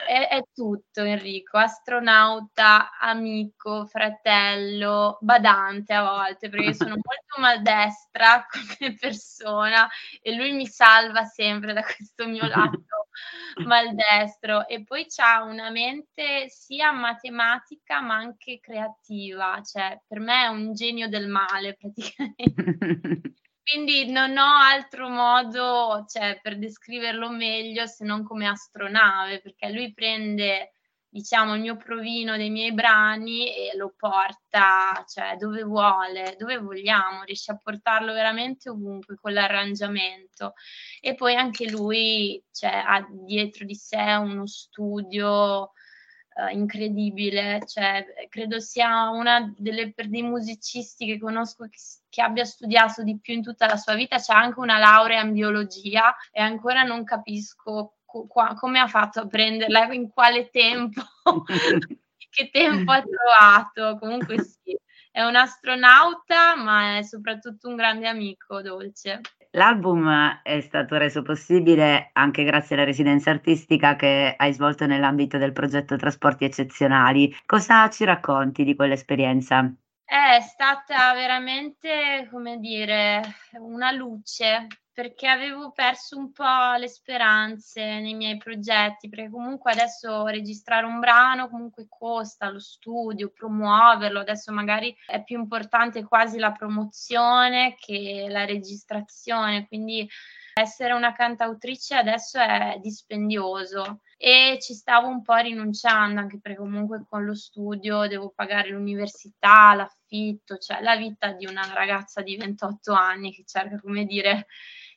È, 0.04 0.28
è 0.28 0.42
tutto 0.52 1.02
Enrico, 1.02 1.58
astronauta, 1.58 2.98
amico, 2.98 3.86
fratello, 3.86 5.18
badante 5.20 5.92
a 5.92 6.02
volte, 6.02 6.48
perché 6.48 6.74
sono 6.74 6.94
molto 7.00 7.40
maldestra 7.40 8.46
come 8.78 8.94
persona 8.94 9.88
e 10.22 10.34
lui 10.34 10.52
mi 10.52 10.66
salva 10.66 11.24
sempre 11.24 11.72
da 11.72 11.82
questo 11.82 12.26
mio 12.26 12.46
lato 12.46 13.08
maldestro. 13.66 14.66
E 14.68 14.84
poi 14.84 15.06
c'ha 15.08 15.42
una 15.42 15.70
mente 15.70 16.48
sia 16.48 16.92
matematica 16.92 18.00
ma 18.00 18.16
anche 18.16 18.60
creativa, 18.60 19.60
cioè 19.62 20.00
per 20.06 20.20
me 20.20 20.44
è 20.44 20.46
un 20.48 20.74
genio 20.74 21.08
del 21.08 21.28
male 21.28 21.74
praticamente. 21.74 23.34
Quindi 23.66 24.10
non 24.10 24.36
ho 24.36 24.56
altro 24.60 25.08
modo, 25.08 26.04
cioè, 26.06 26.38
per 26.42 26.58
descriverlo 26.58 27.30
meglio 27.30 27.86
se 27.86 28.04
non 28.04 28.22
come 28.22 28.46
astronave, 28.46 29.40
perché 29.40 29.70
lui 29.70 29.92
prende, 29.94 30.74
diciamo, 31.08 31.54
il 31.54 31.62
mio 31.62 31.76
provino 31.76 32.36
dei 32.36 32.50
miei 32.50 32.74
brani 32.74 33.48
e 33.48 33.74
lo 33.74 33.94
porta, 33.96 35.02
cioè, 35.08 35.36
dove 35.36 35.62
vuole, 35.62 36.36
dove 36.38 36.58
vogliamo, 36.58 37.22
riesce 37.22 37.52
a 37.52 37.56
portarlo 37.56 38.12
veramente 38.12 38.68
ovunque 38.68 39.16
con 39.16 39.32
l'arrangiamento. 39.32 40.52
E 41.00 41.14
poi 41.14 41.34
anche 41.34 41.70
lui, 41.70 42.42
cioè, 42.52 42.70
ha 42.70 43.06
dietro 43.10 43.64
di 43.64 43.74
sé 43.74 43.96
uno 44.20 44.46
studio 44.46 45.72
uh, 46.34 46.48
incredibile, 46.50 47.62
cioè, 47.66 48.04
credo 48.28 48.60
sia 48.60 49.08
una 49.08 49.52
delle 49.56 49.92
per 49.94 50.08
dei 50.08 50.22
musicisti 50.22 51.06
che 51.06 51.18
conosco 51.18 51.66
che, 51.68 51.78
che, 52.14 52.22
abbia 52.22 52.44
studiato 52.44 53.02
di 53.02 53.18
più 53.18 53.34
in 53.34 53.42
tutta 53.42 53.66
la 53.66 53.76
sua 53.76 53.94
vita, 53.94 54.18
c'è 54.18 54.32
anche 54.32 54.60
una 54.60 54.78
laurea 54.78 55.22
in 55.22 55.32
biologia 55.32 56.14
e 56.30 56.40
ancora 56.40 56.84
non 56.84 57.02
capisco 57.02 57.96
co- 58.04 58.26
qua, 58.28 58.54
come 58.54 58.78
ha 58.78 58.86
fatto 58.86 59.20
a 59.20 59.26
prenderla, 59.26 59.92
in 59.92 60.10
quale 60.10 60.48
tempo, 60.50 61.02
che 62.30 62.50
tempo 62.52 62.92
ha 62.92 63.02
trovato, 63.02 63.98
comunque 63.98 64.40
sì. 64.42 64.78
È 65.10 65.22
un 65.22 65.36
astronauta, 65.36 66.56
ma 66.56 66.98
è 66.98 67.02
soprattutto 67.02 67.68
un 67.68 67.76
grande 67.76 68.08
amico, 68.08 68.60
Dolce. 68.62 69.20
L'album 69.52 70.40
è 70.42 70.60
stato 70.60 70.96
reso 70.96 71.22
possibile 71.22 72.10
anche 72.14 72.42
grazie 72.42 72.74
alla 72.74 72.84
residenza 72.84 73.30
artistica 73.30 73.94
che 73.94 74.34
hai 74.36 74.52
svolto 74.52 74.86
nell'ambito 74.86 75.38
del 75.38 75.52
progetto 75.52 75.94
Trasporti 75.94 76.44
Eccezionali. 76.44 77.32
Cosa 77.46 77.88
ci 77.90 78.04
racconti 78.04 78.64
di 78.64 78.74
quell'esperienza? 78.74 79.72
È 80.06 80.40
stata 80.40 81.12
veramente, 81.14 82.28
come 82.30 82.58
dire, 82.58 83.20
una 83.58 83.90
luce 83.90 84.66
perché 84.94 85.26
avevo 85.26 85.72
perso 85.72 86.16
un 86.16 86.30
po' 86.30 86.74
le 86.78 86.86
speranze 86.86 87.82
nei 87.98 88.14
miei 88.14 88.36
progetti, 88.36 89.08
perché 89.08 89.28
comunque 89.28 89.72
adesso 89.72 90.24
registrare 90.26 90.86
un 90.86 91.00
brano 91.00 91.48
comunque 91.48 91.86
costa 91.88 92.48
lo 92.48 92.60
studio, 92.60 93.32
promuoverlo, 93.34 94.20
adesso 94.20 94.52
magari 94.52 94.96
è 95.04 95.22
più 95.24 95.36
importante 95.36 96.04
quasi 96.04 96.38
la 96.38 96.52
promozione 96.52 97.74
che 97.76 98.26
la 98.28 98.44
registrazione, 98.44 99.66
quindi 99.66 100.08
essere 100.54 100.92
una 100.92 101.12
cantautrice 101.12 101.96
adesso 101.96 102.38
è 102.38 102.78
dispendioso. 102.80 104.02
E 104.16 104.58
ci 104.60 104.74
stavo 104.74 105.08
un 105.08 105.22
po' 105.22 105.34
rinunciando 105.34 106.20
anche 106.20 106.38
perché 106.40 106.58
comunque 106.58 107.04
con 107.08 107.24
lo 107.24 107.34
studio 107.34 108.06
devo 108.06 108.30
pagare 108.30 108.70
l'università, 108.70 109.74
l'affitto, 109.74 110.56
cioè 110.56 110.80
la 110.80 110.96
vita 110.96 111.32
di 111.32 111.46
una 111.46 111.68
ragazza 111.74 112.22
di 112.22 112.36
28 112.36 112.92
anni 112.92 113.32
che 113.34 113.42
cerca 113.44 113.78
come 113.80 114.04
dire 114.04 114.46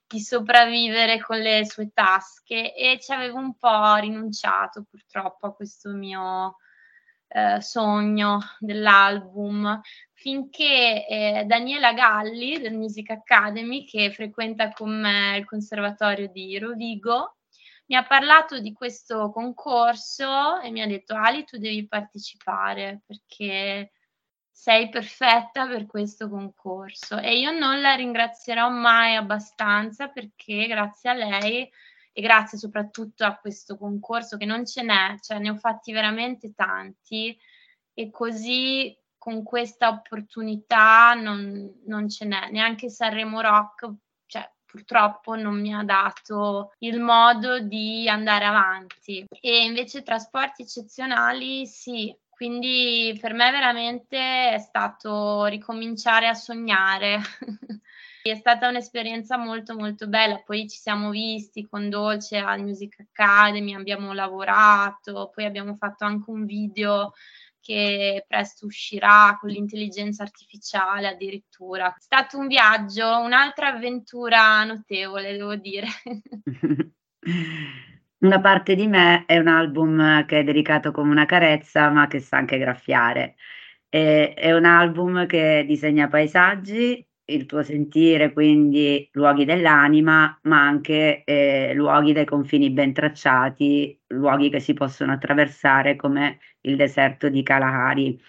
di 0.08 0.22
sopravvivere 0.22 1.22
con 1.22 1.38
le 1.38 1.66
sue 1.66 1.92
tasche 1.94 2.74
e 2.74 2.98
ci 3.00 3.12
avevo 3.12 3.38
un 3.40 3.56
po' 3.58 3.96
rinunciato 3.96 4.86
purtroppo 4.90 5.48
a 5.48 5.54
questo 5.54 5.92
mio 5.92 6.58
eh, 7.28 7.62
sogno 7.62 8.40
dell'album 8.60 9.82
finché 10.14 11.06
eh, 11.06 11.44
Daniela 11.46 11.94
Galli 11.94 12.58
del 12.60 12.74
Music 12.74 13.10
Academy 13.10 13.84
che 13.86 14.12
frequenta 14.12 14.72
con 14.72 14.98
me 14.98 15.38
il 15.38 15.46
conservatorio 15.46 16.30
di 16.30 16.58
Rovigo 16.58 17.36
mi 17.88 17.96
ha 17.96 18.06
parlato 18.06 18.60
di 18.60 18.72
questo 18.72 19.30
concorso 19.32 20.60
e 20.62 20.72
mi 20.72 20.82
ha 20.82 20.88
detto 20.88 21.16
Ali 21.16 21.44
tu 21.44 21.58
devi 21.58 21.86
partecipare 21.86 23.02
perché 23.06 23.92
sei 24.60 24.90
perfetta 24.90 25.68
per 25.68 25.86
questo 25.86 26.28
concorso 26.28 27.20
e 27.20 27.38
io 27.38 27.52
non 27.52 27.80
la 27.80 27.94
ringrazierò 27.94 28.70
mai 28.70 29.16
abbastanza 29.16 30.08
perché 30.08 30.66
grazie 30.66 31.12
a 31.12 31.14
lei 31.14 31.70
e 32.12 32.22
grazie 32.22 32.58
soprattutto 32.58 33.24
a 33.24 33.36
questo 33.36 33.78
concorso 33.78 34.36
che 34.36 34.46
non 34.46 34.66
ce 34.66 34.82
n'è, 34.82 35.20
cioè 35.22 35.38
ne 35.38 35.52
ho 35.52 35.56
fatti 35.58 35.92
veramente 35.92 36.56
tanti 36.56 37.38
e 37.94 38.10
così 38.10 38.98
con 39.16 39.44
questa 39.44 39.90
opportunità 39.90 41.14
non, 41.14 41.82
non 41.86 42.10
ce 42.10 42.26
n'è, 42.26 42.50
neanche 42.50 42.90
Sanremo 42.90 43.42
Rock, 43.42 43.94
cioè 44.26 44.52
purtroppo 44.66 45.36
non 45.36 45.62
mi 45.62 45.72
ha 45.72 45.84
dato 45.84 46.74
il 46.80 47.00
modo 47.00 47.60
di 47.60 48.10
andare 48.10 48.46
avanti. 48.46 49.24
E 49.40 49.66
invece 49.66 50.02
trasporti 50.02 50.64
eccezionali 50.64 51.68
sì, 51.68 52.14
quindi 52.38 53.18
per 53.20 53.34
me 53.34 53.50
veramente 53.50 54.52
è 54.52 54.60
stato 54.60 55.46
ricominciare 55.46 56.28
a 56.28 56.36
sognare. 56.36 57.20
è 58.22 58.36
stata 58.36 58.70
un'esperienza 58.70 59.38
molto 59.38 59.74
molto 59.74 60.08
bella, 60.08 60.44
poi 60.46 60.70
ci 60.70 60.78
siamo 60.78 61.10
visti 61.10 61.66
con 61.66 61.90
Dolce 61.90 62.38
al 62.38 62.62
Music 62.62 63.08
Academy, 63.12 63.74
abbiamo 63.74 64.14
lavorato, 64.14 65.32
poi 65.34 65.46
abbiamo 65.46 65.74
fatto 65.74 66.06
anche 66.06 66.30
un 66.30 66.46
video 66.46 67.14
che 67.60 68.24
presto 68.28 68.68
uscirà 68.68 69.36
con 69.40 69.50
l'intelligenza 69.50 70.22
artificiale 70.22 71.08
addirittura. 71.08 71.88
È 71.88 72.00
stato 72.00 72.38
un 72.38 72.46
viaggio, 72.46 73.18
un'altra 73.18 73.70
avventura 73.70 74.64
notevole, 74.64 75.32
devo 75.32 75.56
dire. 75.56 75.88
Una 78.20 78.40
parte 78.42 78.74
di 78.74 78.88
me 78.88 79.26
è 79.28 79.38
un 79.38 79.48
album 79.48 80.26
che 80.26 80.40
è 80.40 80.44
dedicato 80.44 80.92
come 80.92 81.12
una 81.12 81.26
carezza, 81.26 81.90
ma 81.90 82.08
che 82.08 82.20
sa 82.20 82.38
anche 82.38 82.58
graffiare. 82.58 83.36
E, 83.90 84.34
è 84.34 84.54
un 84.54 84.66
album 84.66 85.28
che 85.28 85.64
disegna 85.68 86.08
paesaggi 86.08 87.06
il 87.30 87.46
tuo 87.46 87.62
sentire, 87.62 88.34
quindi 88.34 89.08
luoghi 89.12 89.46
dell'anima, 89.46 90.40
ma 90.44 90.62
anche 90.62 91.24
eh, 91.26 91.74
luoghi 91.76 92.14
dai 92.14 92.26
confini 92.26 92.72
ben 92.72 92.94
tracciati, 92.94 94.02
luoghi 94.08 94.50
che 94.50 94.60
si 94.60 94.74
possono 94.74 95.12
attraversare 95.12 95.96
come 95.96 96.40
il 96.62 96.76
deserto 96.76 97.30
di 97.30 97.44
Kalahari. 97.44 98.20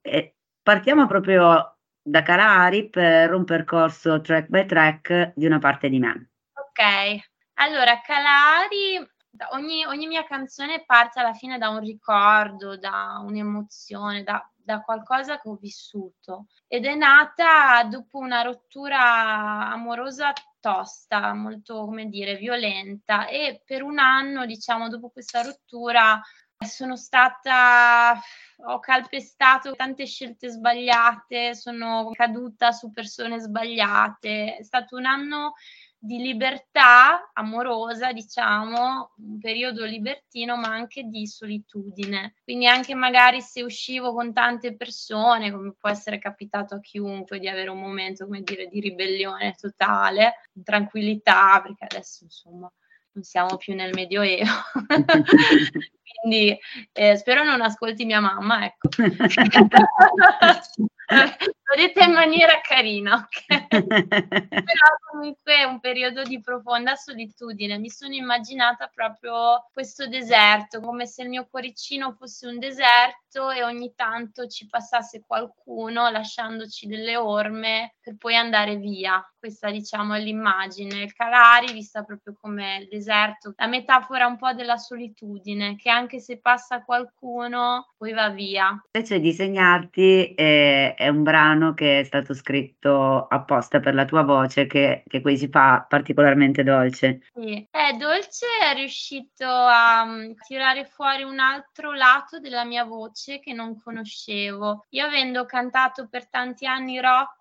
E 0.00 0.34
partiamo 0.62 1.06
proprio 1.06 1.76
da 2.02 2.22
Kalahari 2.22 2.88
per 2.88 3.32
un 3.34 3.44
percorso 3.44 4.20
track 4.20 4.48
by 4.48 4.66
track 4.66 5.32
di 5.36 5.46
una 5.46 5.58
parte 5.58 5.88
di 5.88 5.98
me. 5.98 6.30
Ok, 6.54 7.20
allora 7.54 8.00
Kalahari 8.00 9.06
ogni, 9.50 9.84
ogni, 9.84 10.06
mia 10.06 10.24
canzone 10.24 10.84
parte 10.84 11.20
alla 11.20 11.32
fine 11.32 11.58
da 11.58 11.68
un 11.68 11.80
ricordo, 11.80 12.76
da 12.76 13.20
un'emozione, 13.24 14.22
da, 14.22 14.46
da, 14.54 14.80
qualcosa 14.80 15.40
che 15.40 15.48
ho 15.48 15.56
vissuto. 15.56 16.46
Ed 16.66 16.84
è 16.84 16.94
nata 16.94 17.82
dopo 17.84 18.18
una 18.18 18.42
rottura 18.42 19.70
amorosa 19.70 20.32
tosta, 20.60 21.32
molto, 21.34 21.84
come 21.84 22.06
dire, 22.08 22.36
violenta. 22.36 23.26
E 23.26 23.62
per 23.64 23.82
un 23.82 23.98
anno, 23.98 24.46
diciamo, 24.46 24.88
dopo 24.88 25.10
questa 25.10 25.42
rottura 25.42 26.20
sono 26.66 26.96
stata, 26.96 28.20
ho 28.66 28.78
calpestato 28.80 29.74
tante 29.74 30.04
scelte 30.06 30.50
sbagliate, 30.50 31.54
sono 31.54 32.10
caduta 32.12 32.70
su 32.72 32.92
persone 32.92 33.40
sbagliate, 33.40 34.56
è 34.58 34.62
stato 34.62 34.96
un 34.96 35.06
anno 35.06 35.54
di 36.02 36.16
libertà 36.16 37.30
amorosa, 37.34 38.10
diciamo, 38.12 39.12
un 39.18 39.38
periodo 39.38 39.84
libertino, 39.84 40.56
ma 40.56 40.68
anche 40.68 41.02
di 41.04 41.26
solitudine. 41.26 42.36
Quindi 42.42 42.66
anche 42.66 42.94
magari 42.94 43.42
se 43.42 43.62
uscivo 43.62 44.14
con 44.14 44.32
tante 44.32 44.74
persone, 44.74 45.50
come 45.50 45.74
può 45.78 45.90
essere 45.90 46.18
capitato 46.18 46.76
a 46.76 46.80
chiunque 46.80 47.38
di 47.38 47.48
avere 47.48 47.68
un 47.68 47.80
momento, 47.80 48.24
come 48.24 48.40
dire, 48.40 48.68
di 48.68 48.80
ribellione 48.80 49.54
totale, 49.60 50.48
tranquillità, 50.64 51.60
perché 51.60 51.84
adesso 51.84 52.24
insomma 52.24 52.72
non 53.12 53.22
siamo 53.22 53.58
più 53.58 53.74
nel 53.74 53.92
Medioevo. 53.92 54.50
Quindi 56.22 56.58
eh, 56.92 57.16
spero 57.16 57.44
non 57.44 57.60
ascolti 57.60 58.06
mia 58.06 58.20
mamma, 58.20 58.64
ecco. 58.64 58.88
Lo 61.10 61.76
dite 61.76 62.02
in 62.02 62.12
maniera 62.12 62.60
carina, 62.60 63.14
ok? 63.14 63.66
Però 63.68 64.88
comunque 65.10 65.56
è 65.56 65.62
un 65.64 65.78
periodo 65.78 66.22
di 66.22 66.40
profonda 66.40 66.94
solitudine. 66.94 67.78
Mi 67.78 67.90
sono 67.90 68.14
immaginata 68.14 68.90
proprio 68.92 69.68
questo 69.72 70.08
deserto, 70.08 70.80
come 70.80 71.06
se 71.06 71.22
il 71.22 71.28
mio 71.28 71.46
cuoricino 71.48 72.12
fosse 72.18 72.46
un 72.46 72.58
deserto 72.58 73.50
e 73.50 73.62
ogni 73.62 73.92
tanto 73.94 74.48
ci 74.48 74.66
passasse 74.66 75.22
qualcuno 75.24 76.10
lasciandoci 76.10 76.86
delle 76.88 77.16
orme 77.16 77.94
per 78.00 78.16
poi 78.16 78.34
andare 78.34 78.76
via. 78.76 79.24
Questa 79.38 79.70
diciamo 79.70 80.14
è 80.14 80.20
l'immagine. 80.20 81.02
Il 81.02 81.14
Calari 81.14 81.72
vista 81.72 82.02
proprio 82.02 82.36
come 82.40 82.78
il 82.78 82.88
deserto, 82.88 83.54
la 83.56 83.68
metafora 83.68 84.26
un 84.26 84.36
po' 84.36 84.52
della 84.52 84.76
solitudine, 84.76 85.76
che 85.76 85.88
anche 85.88 86.18
se 86.18 86.38
passa 86.40 86.82
qualcuno 86.82 87.92
poi 87.96 88.12
va 88.12 88.28
via. 88.30 88.82
Invece 88.92 89.20
disegnarti 89.20 90.34
eh, 90.34 90.94
è 91.00 91.08
un 91.08 91.22
brano 91.22 91.72
che 91.72 92.00
è 92.00 92.04
stato 92.04 92.34
scritto 92.34 93.26
apposta 93.26 93.80
per 93.80 93.94
la 93.94 94.04
tua 94.04 94.22
voce 94.22 94.66
che, 94.66 95.02
che 95.06 95.22
qui 95.22 95.38
si 95.38 95.48
fa 95.48 95.86
particolarmente 95.88 96.62
dolce. 96.62 97.22
Sì, 97.32 97.66
è 97.70 97.96
dolce 97.96 98.44
è 98.60 98.74
riuscito 98.74 99.46
a 99.46 100.02
um, 100.02 100.34
tirare 100.46 100.84
fuori 100.84 101.22
un 101.22 101.38
altro 101.38 101.94
lato 101.94 102.38
della 102.38 102.66
mia 102.66 102.84
voce 102.84 103.40
che 103.40 103.54
non 103.54 103.80
conoscevo. 103.80 104.84
Io 104.90 105.06
avendo 105.06 105.46
cantato 105.46 106.06
per 106.06 106.28
tanti 106.28 106.66
anni 106.66 107.00
rock 107.00 107.38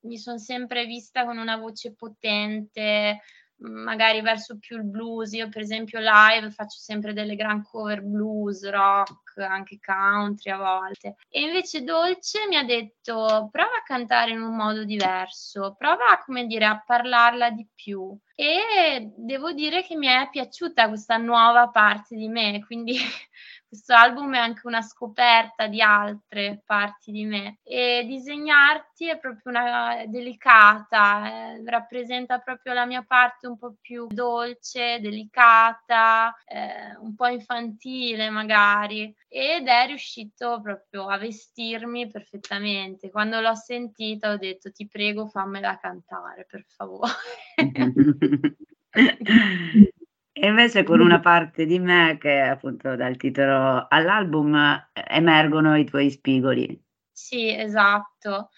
mi 0.00 0.16
sono 0.16 0.38
sempre 0.38 0.86
vista 0.86 1.26
con 1.26 1.36
una 1.36 1.58
voce 1.58 1.94
potente, 1.94 3.20
magari 3.60 4.20
verso 4.20 4.58
più 4.58 4.76
il 4.76 4.84
blues. 4.84 5.32
Io, 5.32 5.48
per 5.48 5.62
esempio, 5.62 5.98
live 6.00 6.50
faccio 6.50 6.78
sempre 6.78 7.12
delle 7.12 7.36
gran 7.36 7.62
cover 7.62 8.02
blues, 8.02 8.68
rock, 8.68 9.38
anche 9.38 9.78
country 9.80 10.50
a 10.50 10.56
volte. 10.56 11.16
E 11.28 11.42
invece 11.42 11.82
Dolce 11.82 12.46
mi 12.48 12.56
ha 12.56 12.64
detto: 12.64 13.48
prova 13.50 13.76
a 13.78 13.82
cantare 13.84 14.32
in 14.32 14.40
un 14.40 14.56
modo 14.56 14.84
diverso, 14.84 15.74
prova, 15.76 16.20
come 16.24 16.46
dire, 16.46 16.64
a 16.64 16.82
parlarla 16.84 17.50
di 17.50 17.66
più. 17.74 18.16
E 18.34 19.12
devo 19.16 19.52
dire 19.52 19.82
che 19.82 19.96
mi 19.96 20.06
è 20.06 20.28
piaciuta 20.30 20.88
questa 20.88 21.16
nuova 21.18 21.68
parte 21.68 22.16
di 22.16 22.28
me, 22.28 22.64
quindi 22.64 22.96
questo 23.70 23.94
album 23.94 24.34
è 24.34 24.38
anche 24.38 24.66
una 24.66 24.82
scoperta 24.82 25.68
di 25.68 25.80
altre 25.80 26.60
parti 26.66 27.12
di 27.12 27.24
me 27.24 27.60
e 27.62 28.02
disegnarti 28.04 29.08
è 29.08 29.16
proprio 29.16 29.52
una 29.52 30.06
delicata, 30.08 31.52
eh, 31.54 31.62
rappresenta 31.70 32.40
proprio 32.40 32.72
la 32.72 32.84
mia 32.84 33.04
parte 33.06 33.46
un 33.46 33.56
po' 33.56 33.76
più 33.80 34.08
dolce, 34.08 34.98
delicata, 34.98 36.34
eh, 36.46 36.96
un 37.00 37.14
po' 37.14 37.28
infantile 37.28 38.28
magari 38.28 39.14
ed 39.28 39.68
è 39.68 39.86
riuscito 39.86 40.60
proprio 40.60 41.06
a 41.06 41.16
vestirmi 41.16 42.08
perfettamente. 42.08 43.08
Quando 43.08 43.40
l'ho 43.40 43.54
sentita 43.54 44.32
ho 44.32 44.36
detto 44.36 44.72
ti 44.72 44.88
prego 44.88 45.28
fammela 45.28 45.78
cantare 45.78 46.44
per 46.50 46.64
favore. 46.66 47.12
E 50.42 50.46
invece 50.46 50.84
con 50.84 51.00
una 51.00 51.20
parte 51.20 51.66
di 51.66 51.78
me 51.78 52.16
che 52.18 52.40
appunto 52.40 52.96
dal 52.96 53.18
titolo 53.18 53.86
all'album 53.86 54.88
emergono 54.94 55.76
i 55.76 55.84
tuoi 55.84 56.10
spigoli. 56.10 56.82
Sì, 57.12 57.54
esatto. 57.54 58.48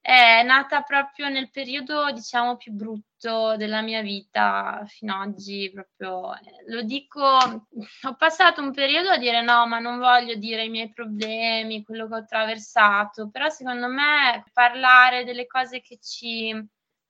È 0.00 0.42
nata 0.44 0.80
proprio 0.80 1.28
nel 1.28 1.50
periodo, 1.50 2.10
diciamo, 2.10 2.56
più 2.56 2.72
brutto 2.72 3.54
della 3.58 3.82
mia 3.82 4.00
vita 4.00 4.82
fino 4.86 5.20
ad 5.20 5.34
oggi, 5.34 5.70
proprio 5.74 6.32
lo 6.68 6.80
dico, 6.82 7.20
ho 7.22 8.14
passato 8.16 8.62
un 8.62 8.72
periodo 8.72 9.10
a 9.10 9.18
dire 9.18 9.42
no, 9.42 9.66
ma 9.66 9.78
non 9.78 9.98
voglio 9.98 10.36
dire 10.36 10.64
i 10.64 10.70
miei 10.70 10.90
problemi, 10.90 11.82
quello 11.82 12.08
che 12.08 12.14
ho 12.14 12.18
attraversato, 12.18 13.28
però 13.28 13.50
secondo 13.50 13.88
me 13.88 14.42
parlare 14.54 15.24
delle 15.24 15.46
cose 15.46 15.82
che 15.82 15.98
ci 16.00 16.66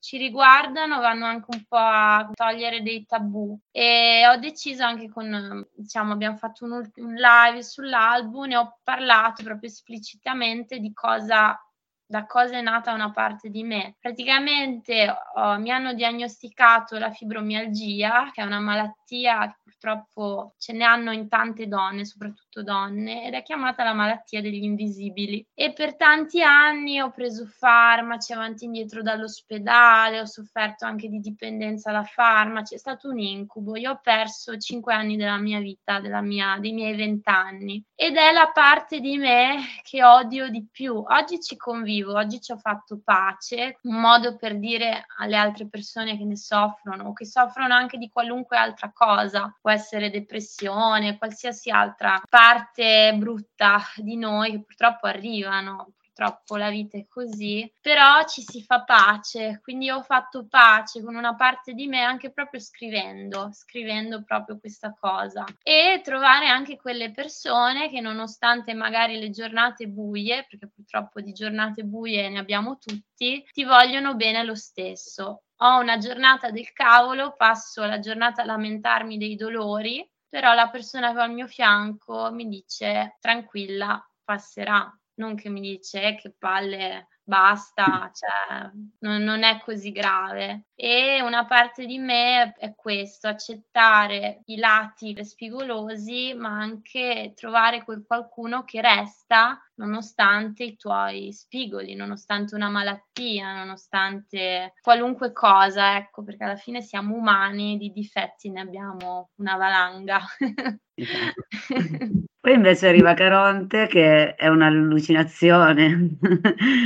ci 0.07 0.19
riguardano 0.19 1.01
vanno 1.01 1.27
anche 1.27 1.47
un 1.49 1.65
po' 1.67 1.77
a 1.79 2.31
togliere 2.33 2.81
dei 2.81 3.05
tabù. 3.05 3.59
E 3.73 4.25
ho 4.29 4.37
deciso 4.37 4.85
anche 4.85 5.11
con, 5.11 5.67
diciamo, 5.75 6.13
abbiamo 6.13 6.37
fatto 6.37 6.65
un, 6.65 6.89
un 6.95 7.15
live 7.15 7.61
sull'album 7.61 8.53
e 8.53 8.57
ho 8.57 8.79
parlato 8.85 9.43
proprio 9.43 9.69
esplicitamente 9.69 10.79
di 10.79 10.93
cosa 10.93 11.61
da 12.09 12.25
cosa 12.25 12.57
è 12.57 12.61
nata 12.61 12.93
una 12.93 13.11
parte 13.11 13.51
di 13.51 13.65
me. 13.65 13.97
Praticamente 14.01 15.13
oh, 15.35 15.59
mi 15.59 15.71
hanno 15.71 15.93
diagnosticato 15.93 16.99
la 16.99 17.11
fibromialgia, 17.11 18.31
che 18.33 18.43
è 18.43 18.45
una 18.45 18.61
malattia 18.61 19.49
che 19.49 19.57
purtroppo 19.63 20.55
ce 20.57 20.73
ne 20.73 20.85
hanno 20.85 21.13
in 21.13 21.29
tante 21.29 21.67
donne, 21.67 22.05
soprattutto 22.05 22.63
donne, 22.63 23.27
ed 23.27 23.35
è 23.35 23.43
chiamata 23.43 23.83
la 23.83 23.93
malattia 23.93 24.41
degli 24.41 24.63
invisibili. 24.63 25.45
E 25.53 25.73
per 25.73 25.97
tanti 25.97 26.43
anni 26.43 27.01
ho 27.01 27.11
preso 27.11 27.45
farmaci 27.47 28.33
avanti 28.33 28.65
e 28.65 28.67
indietro 28.67 29.03
dall'ospedale, 29.03 30.21
ho 30.21 30.27
sofferto 30.27 30.85
anche 30.85 31.09
di 31.09 31.19
dipendenza 31.19 31.91
da 31.91 32.05
farmaci, 32.05 32.75
è 32.75 32.79
stato 32.79 33.09
un 33.09 33.19
incubo. 33.19 33.77
Io 33.77 33.93
ho 33.93 34.01
perso 34.01 34.57
cinque 34.59 34.95
anni 34.95 35.17
della 35.17 35.39
mia 35.39 35.59
vita, 35.59 36.01
della 36.01 36.23
mia, 36.23 36.57
dei 36.61 36.73
miei 36.73 36.95
vent'anni, 36.95 37.83
ed 37.95 38.17
è 38.17 38.33
la 38.33 38.51
parte 38.53 39.01
di 39.01 39.19
me 39.19 39.57
che 39.83 40.05
odio 40.05 40.49
di 40.49 40.67
più. 40.71 40.95
Oggi 40.95 41.41
ci 41.41 41.57
convivo 41.57 41.96
vivo, 41.97 42.15
oggi 42.15 42.41
ci 42.41 42.53
ho 42.53 42.59
fatto 42.59 43.01
pace, 43.03 43.79
un 43.83 44.01
modo 44.01 44.37
per 44.37 44.59
dire 44.59 45.07
alle 45.19 45.37
altre 45.37 45.69
persone 45.69 46.17
che 46.17 46.25
ne 46.25 46.37
soffrono 46.37 47.09
o 47.09 47.13
che 47.13 47.25
soffrono 47.25 47.75
anche 47.75 47.97
di 47.97 48.09
qualunque 48.09 48.57
altra 48.57 48.93
cosa, 48.93 49.57
può 49.61 49.71
essere 49.71 50.11
depressione, 50.11 51.19
qualsiasi 51.19 51.71
altra 51.71 52.21
parte 52.29 53.15
brutta 53.17 53.81
di 53.97 54.17
noi 54.17 54.51
che 54.53 54.63
purtroppo 54.63 55.07
arrivano 55.07 55.93
purtroppo 56.17 56.57
la 56.57 56.71
vita 56.71 56.97
è 56.97 57.07
così, 57.07 57.71
però 57.79 58.25
ci 58.25 58.41
si 58.41 58.63
fa 58.63 58.83
pace, 58.85 59.61
quindi 59.63 59.91
ho 59.91 60.03
fatto 60.03 60.47
pace 60.49 61.03
con 61.03 61.15
una 61.15 61.35
parte 61.35 61.75
di 61.75 61.87
me 61.87 62.01
anche 62.01 62.33
proprio 62.33 62.59
scrivendo, 62.59 63.51
scrivendo 63.53 64.23
proprio 64.23 64.59
questa 64.59 64.97
cosa. 64.99 65.45
E 65.63 66.01
trovare 66.03 66.49
anche 66.49 66.79
quelle 66.79 67.11
persone 67.11 67.91
che 67.91 68.01
nonostante 68.01 68.73
magari 68.73 69.19
le 69.19 69.29
giornate 69.29 69.89
buie, 69.89 70.47
perché 70.49 70.71
purtroppo 70.75 71.21
di 71.21 71.33
giornate 71.33 71.83
buie 71.83 72.31
ne 72.31 72.39
abbiamo 72.39 72.79
tutti, 72.79 73.47
ti 73.53 73.65
vogliono 73.65 74.15
bene 74.15 74.43
lo 74.43 74.55
stesso. 74.55 75.43
Ho 75.61 75.79
una 75.81 75.99
giornata 75.99 76.51
del 76.51 76.73
cavolo, 76.73 77.35
passo 77.37 77.85
la 77.85 77.99
giornata 77.99 78.41
a 78.41 78.47
lamentarmi 78.47 79.19
dei 79.19 79.37
dolori, 79.37 80.07
però 80.27 80.55
la 80.55 80.69
persona 80.71 81.13
che 81.13 81.19
ho 81.19 81.23
al 81.23 81.33
mio 81.33 81.47
fianco 81.47 82.31
mi 82.33 82.49
dice 82.49 83.17
tranquilla, 83.21 84.03
passerà 84.25 84.91
non 85.17 85.35
che 85.35 85.49
mi 85.49 85.61
dice 85.61 86.03
eh, 86.03 86.15
che 86.17 86.35
palle, 86.37 87.09
basta, 87.23 88.11
cioè, 88.13 88.71
non, 89.01 89.23
non, 89.23 89.43
è 89.43 89.61
così 89.63 89.93
grave. 89.93 90.67
E 90.79 91.23
una 91.23 91.47
parte 91.47 91.87
di 91.87 91.99
me 91.99 92.53
è 92.53 92.75
questo, 92.75 93.29
accettare 93.29 94.43
i 94.45 94.59
lati 94.59 95.17
spigolosi, 95.25 96.35
ma 96.35 96.51
anche 96.51 97.33
trovare 97.35 97.83
quel 97.83 98.05
qualcuno 98.07 98.63
che 98.65 98.83
resta 98.83 99.59
nonostante 99.77 100.65
i 100.65 100.77
tuoi 100.77 101.33
spigoli, 101.33 101.95
nonostante 101.95 102.55
una 102.55 102.69
malattia, 102.69 103.55
nonostante 103.57 104.75
qualunque 104.83 105.33
cosa, 105.33 105.97
ecco, 105.97 106.23
perché 106.23 106.45
alla 106.45 106.57
fine 106.57 106.83
siamo 106.83 107.15
umani, 107.15 107.79
di 107.79 107.91
difetti 107.91 108.51
ne 108.51 108.61
abbiamo 108.61 109.31
una 109.37 109.57
valanga. 109.57 110.21
Poi 112.47 112.55
invece 112.55 112.87
arriva 112.87 113.13
Caronte 113.13 113.89
che 113.89 114.37
è 114.37 114.47
un'allucinazione. 114.47 115.85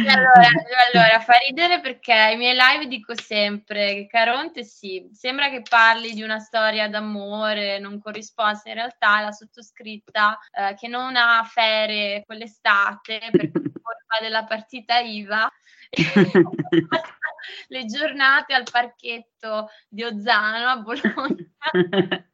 Allora, 0.09 0.48
allora, 0.90 1.20
fa 1.20 1.35
ridere 1.46 1.81
perché 1.81 2.14
ai 2.14 2.38
miei 2.38 2.55
live 2.55 2.87
dico 2.88 3.14
sempre 3.14 3.80
che 3.87 4.07
Caronte 4.09 4.64
sì, 4.64 5.09
sembra 5.12 5.49
che 5.51 5.62
parli 5.69 6.12
di 6.12 6.23
una 6.23 6.38
storia 6.38 6.88
d'amore 6.88 7.79
non 7.79 8.01
corrisposta, 8.01 8.69
in 8.69 8.77
realtà 8.77 9.21
la 9.21 9.33
sottoscritta 9.33 10.38
eh, 10.53 10.75
che 10.75 10.88
non 10.88 11.16
ha 11.16 11.43
ferie 11.45 12.25
quell'estate 12.25 13.21
per 13.31 13.51
colpa 13.53 14.21
della 14.21 14.45
partita 14.45 14.99
IVA. 14.99 15.51
Le 17.69 17.85
giornate 17.87 18.55
al 18.55 18.66
parchetto 18.71 19.69
di 19.88 20.03
Ozzano 20.05 20.69
a 20.69 20.77
Bologna 20.77 22.30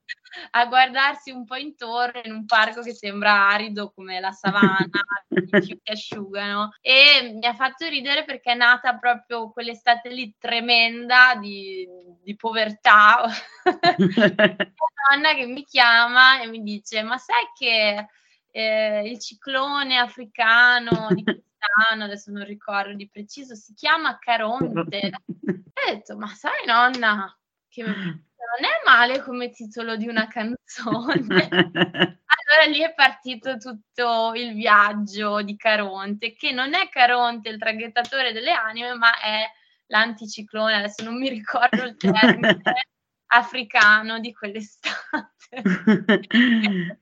a 0.50 0.66
guardarsi 0.66 1.30
un 1.30 1.44
po' 1.44 1.56
intorno 1.56 2.20
in 2.24 2.32
un 2.32 2.46
parco 2.46 2.82
che 2.82 2.94
sembra 2.94 3.48
arido 3.48 3.92
come 3.94 4.20
la 4.20 4.32
savana, 4.32 4.88
fiuti 5.62 5.90
asciugano 5.90 6.74
e 6.80 7.32
mi 7.34 7.46
ha 7.46 7.54
fatto 7.54 7.86
ridere 7.88 8.24
perché 8.24 8.52
è 8.52 8.56
nata 8.56 8.96
proprio 8.96 9.50
quell'estate 9.50 10.10
lì 10.10 10.34
tremenda 10.38 11.34
di, 11.36 11.86
di 12.22 12.36
povertà. 12.36 13.24
Una 13.96 15.10
donna 15.10 15.34
che 15.34 15.46
mi 15.46 15.64
chiama 15.64 16.40
e 16.40 16.48
mi 16.48 16.62
dice 16.62 17.02
ma 17.02 17.18
sai 17.18 17.44
che 17.56 18.06
eh, 18.50 19.08
il 19.08 19.20
ciclone 19.20 19.98
africano 19.98 21.08
di 21.10 21.22
quest'anno, 21.22 22.04
adesso 22.04 22.30
non 22.30 22.44
ricordo 22.44 22.94
di 22.94 23.08
preciso, 23.08 23.54
si 23.54 23.74
chiama 23.74 24.18
Caronte. 24.18 25.10
E 25.76 25.90
ho 25.90 25.94
detto 25.94 26.16
ma 26.16 26.26
sai 26.28 26.64
nonna 26.64 27.38
che 27.68 27.84
non 28.46 28.64
è 28.64 28.80
male 28.84 29.20
come 29.22 29.50
titolo 29.50 29.96
di 29.96 30.08
una 30.08 30.28
canzone. 30.28 31.48
allora 31.48 32.64
lì 32.68 32.80
è 32.80 32.94
partito 32.94 33.56
tutto 33.56 34.32
il 34.34 34.54
viaggio 34.54 35.42
di 35.42 35.56
Caronte, 35.56 36.34
che 36.34 36.52
non 36.52 36.74
è 36.74 36.88
Caronte 36.88 37.48
il 37.48 37.58
traghettatore 37.58 38.32
delle 38.32 38.52
anime, 38.52 38.94
ma 38.94 39.18
è 39.18 39.44
l'anticiclone, 39.86 40.74
adesso 40.74 41.04
non 41.04 41.18
mi 41.18 41.28
ricordo 41.28 41.82
il 41.84 41.96
termine 41.96 42.60
africano 43.26 44.18
di 44.20 44.32
quell'estate. 44.32 45.34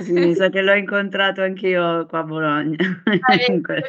Sì, 0.00 0.12
mi 0.12 0.32
sa 0.36 0.48
che 0.48 0.62
l'ho 0.62 0.74
incontrato 0.74 1.42
anch'io 1.42 2.06
qua 2.06 2.20
a 2.20 2.22
Bologna. 2.22 2.76
Ah, 3.04 3.34
esatto. 3.34 3.82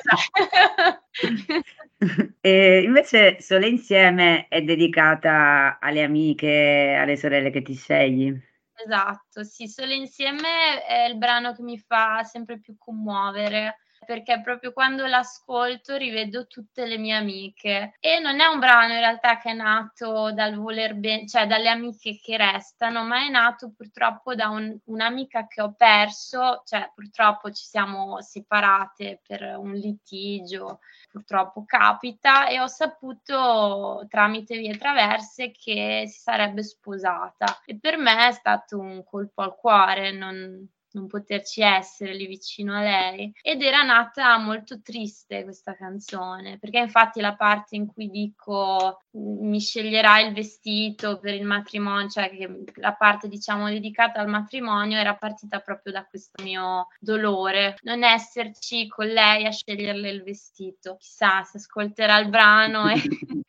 E 2.42 2.82
invece 2.84 3.40
Sole 3.42 3.68
Insieme 3.68 4.48
è 4.48 4.62
dedicata 4.62 5.80
alle 5.80 6.04
amiche, 6.04 6.96
alle 7.00 7.16
sorelle 7.16 7.50
che 7.50 7.62
ti 7.62 7.74
scegli. 7.76 8.38
Esatto, 8.76 9.44
sì, 9.44 9.68
Sole 9.68 9.96
Insieme 9.96 10.84
è 10.86 11.06
il 11.08 11.18
brano 11.18 11.54
che 11.54 11.62
mi 11.62 11.78
fa 11.78 12.24
sempre 12.24 12.60
più 12.60 12.76
commuovere 12.78 13.83
perché 14.04 14.42
proprio 14.42 14.74
quando 14.74 15.06
l'ascolto 15.06 15.96
rivedo 15.96 16.48
tutte 16.48 16.86
le 16.86 16.98
mie 16.98 17.16
amiche. 17.16 17.96
E 18.00 18.20
non 18.20 18.40
è 18.40 18.46
un 18.46 18.60
brano 18.60 18.94
in 18.94 19.00
realtà 19.00 19.38
che 19.38 19.52
è 19.52 19.54
nato 19.54 20.32
dal 20.32 20.56
voler 20.56 20.96
bene, 20.96 21.28
cioè 21.28 21.48
dalle 21.48 21.70
amiche 21.70 22.20
che 22.22 22.38
restano, 22.38 23.04
ma 23.04 23.26
è 23.26 23.30
nato 23.30 23.72
purtroppo 23.76 24.36
da 24.36 24.50
un, 24.50 24.78
un'amica 24.86 25.48
che 25.48 25.62
ho 25.62 25.74
perso, 25.74 26.64
cioè 26.66 26.92
purtroppo 26.94 27.52
ci 27.52 27.66
siamo 27.66 28.22
separate 28.22 29.22
per 29.26 29.56
un 29.58 29.74
litigio, 29.74 30.80
purtroppo 31.10 31.64
capita 31.66 32.48
e 32.48 32.60
ho 32.60 32.68
saputo 32.68 34.06
tramite 34.10 34.58
vie 34.58 34.78
traverse 34.78 35.52
che 35.52 36.06
si 36.08 36.20
sarebbe 36.20 36.64
sposata. 36.64 37.62
E 37.66 37.78
per 37.80 37.98
me 37.98 38.28
è 38.28 38.32
stato 38.32 38.80
un 38.80 39.04
colpo 39.04 39.42
al 39.42 39.56
cuore, 39.56 40.12
non, 40.12 40.68
non 40.94 41.08
poterci 41.08 41.62
essere 41.62 42.14
lì 42.14 42.26
vicino 42.28 42.76
a 42.76 42.82
lei. 42.82 43.32
Ed 43.42 43.62
era 43.62 43.84
nata 43.84 44.38
molto 44.38 44.82
triste 44.82 45.44
questa 45.44 45.76
canzone 45.76 46.58
perché 46.60 46.80
infatti 46.80 47.22
la 47.22 47.36
parte 47.36 47.76
in 47.76 47.88
cui 47.88 48.10
dico 48.10 49.02
mi 49.12 49.60
sceglierai 49.60 50.28
il 50.28 50.34
vestito 50.34 51.20
per 51.20 51.36
il 51.36 51.46
matrimonio 51.46 52.10
cioè 52.10 52.30
che 52.30 52.64
la 52.76 52.94
parte 52.94 53.28
diciamo 53.28 53.70
dedicata 53.70 54.20
al 54.20 54.28
matrimonio 54.28 54.98
era 54.98 55.16
partita 55.16 55.60
proprio 55.60 55.94
da 55.94 56.06
questo 56.06 56.44
mio 56.44 56.88
dolore. 57.00 57.78
Non 57.82 58.04
esserci 58.04 58.88
con 58.88 59.08
lei 59.08 59.46
a 59.46 59.52
sceglierle 59.52 60.10
il 60.10 60.24
vestito. 60.24 60.98
Chissà 60.98 61.44
se 61.44 61.58
ascolterà 61.58 62.20
il 62.20 62.30
brano 62.30 62.90
e 62.90 63.02